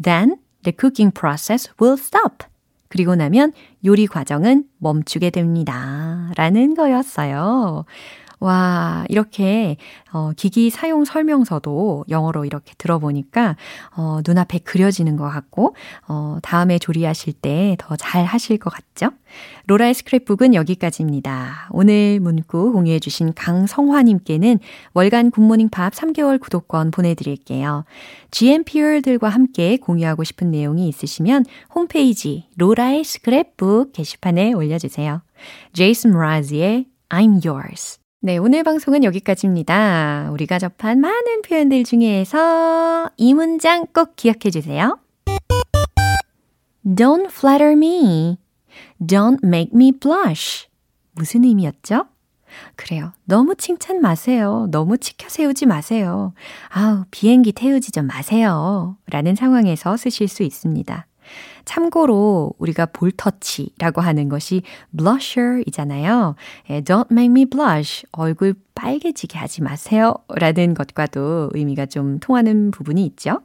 Then 0.00 0.36
the 0.62 0.74
cooking 0.78 1.12
process 1.12 1.70
will 1.80 1.98
stop. 1.98 2.46
그리고 2.88 3.14
나면 3.14 3.52
요리 3.86 4.06
과정은 4.06 4.64
멈추게 4.78 5.30
됩니다. 5.30 6.30
라는 6.36 6.74
거였어요. 6.74 7.86
와, 8.42 9.04
이렇게, 9.08 9.76
어, 10.12 10.32
기기 10.36 10.68
사용 10.70 11.04
설명서도 11.04 12.06
영어로 12.08 12.44
이렇게 12.44 12.74
들어보니까, 12.76 13.56
어, 13.96 14.18
눈앞에 14.26 14.58
그려지는 14.58 15.16
것 15.16 15.28
같고, 15.30 15.76
어, 16.08 16.38
다음에 16.42 16.78
조리하실 16.78 17.34
때 17.34 17.76
더 17.78 17.96
잘 17.96 18.24
하실 18.24 18.58
것 18.58 18.70
같죠? 18.70 19.10
로라의 19.66 19.94
스크랩북은 19.94 20.54
여기까지입니다. 20.54 21.68
오늘 21.70 22.18
문구 22.20 22.72
공유해 22.72 22.98
주신 22.98 23.32
강성화님께는 23.34 24.58
월간 24.94 25.30
굿모닝 25.30 25.68
팝 25.70 25.92
3개월 25.92 26.40
구독권 26.40 26.90
보내드릴게요. 26.90 27.84
GMPR들과 28.32 29.28
함께 29.28 29.76
공유하고 29.76 30.24
싶은 30.24 30.50
내용이 30.50 30.88
있으시면 30.88 31.44
홈페이지 31.74 32.48
로라의 32.56 33.02
스크랩북 33.04 33.92
게시판에 33.92 34.52
올려주세요. 34.52 35.22
제이슨 35.72 36.10
라즈의 36.10 36.86
I'm 37.08 37.44
yours. 37.46 38.01
네, 38.24 38.38
오늘 38.38 38.62
방송은 38.62 39.02
여기까지입니다. 39.02 40.28
우리가 40.30 40.60
접한 40.60 41.00
많은 41.00 41.42
표현들 41.42 41.82
중에서 41.82 43.10
이 43.16 43.34
문장 43.34 43.84
꼭 43.86 44.14
기억해 44.14 44.52
주세요. 44.52 44.96
Don't 46.86 47.26
flatter 47.32 47.72
me. 47.72 48.38
Don't 49.00 49.44
make 49.44 49.72
me 49.74 49.90
blush. 49.90 50.68
무슨 51.14 51.42
의미였죠? 51.42 52.04
그래요. 52.76 53.12
너무 53.24 53.56
칭찬 53.56 54.00
마세요. 54.00 54.68
너무 54.70 54.98
치켜 54.98 55.28
세우지 55.28 55.66
마세요. 55.66 56.32
아우, 56.68 57.04
비행기 57.10 57.50
태우지 57.50 57.90
좀 57.90 58.06
마세요. 58.06 58.96
라는 59.10 59.34
상황에서 59.34 59.96
쓰실 59.96 60.28
수 60.28 60.44
있습니다. 60.44 61.08
참고로 61.64 62.52
우리가 62.58 62.86
볼터치라고 62.86 64.00
하는 64.00 64.28
것이 64.28 64.62
blusher이잖아요. 64.96 66.34
Don't 66.84 67.10
make 67.10 67.30
me 67.30 67.44
blush. 67.44 68.04
얼굴 68.12 68.54
빨개지게 68.74 69.38
하지 69.38 69.62
마세요. 69.62 70.14
라는 70.28 70.74
것과도 70.74 71.50
의미가 71.52 71.86
좀 71.86 72.18
통하는 72.18 72.70
부분이 72.70 73.04
있죠. 73.06 73.40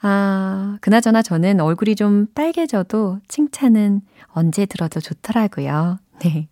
아, 0.00 0.78
그나저나 0.80 1.22
저는 1.22 1.60
얼굴이 1.60 1.96
좀 1.96 2.26
빨개져도 2.34 3.18
칭찬은 3.28 4.02
언제 4.28 4.66
들어도 4.66 5.00
좋더라고요. 5.00 5.98
네. 6.20 6.48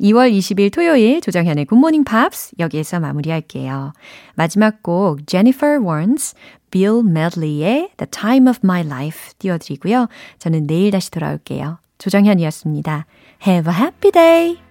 2월 0.00 0.30
20일 0.30 0.72
토요일 0.72 1.20
조정현의 1.20 1.64
굿모닝 1.66 2.04
팝스 2.04 2.56
여기에서 2.58 3.00
마무리할게요. 3.00 3.92
마지막 4.34 4.82
곡 4.82 5.26
Jennifer 5.26 5.82
Warnes, 5.82 6.34
Bill 6.76 7.00
Medley의 7.02 7.92
The 7.96 8.10
Time 8.10 8.50
of 8.50 8.60
My 8.62 8.84
Life 8.84 9.32
띄워드리고요. 9.38 10.08
저는 10.38 10.66
내일 10.66 10.90
다시 10.90 11.10
돌아올게요. 11.10 11.78
조정현이었습니다. 11.96 13.06
Have 13.46 13.72
a 13.72 13.80
happy 13.80 14.12
day! 14.12 14.65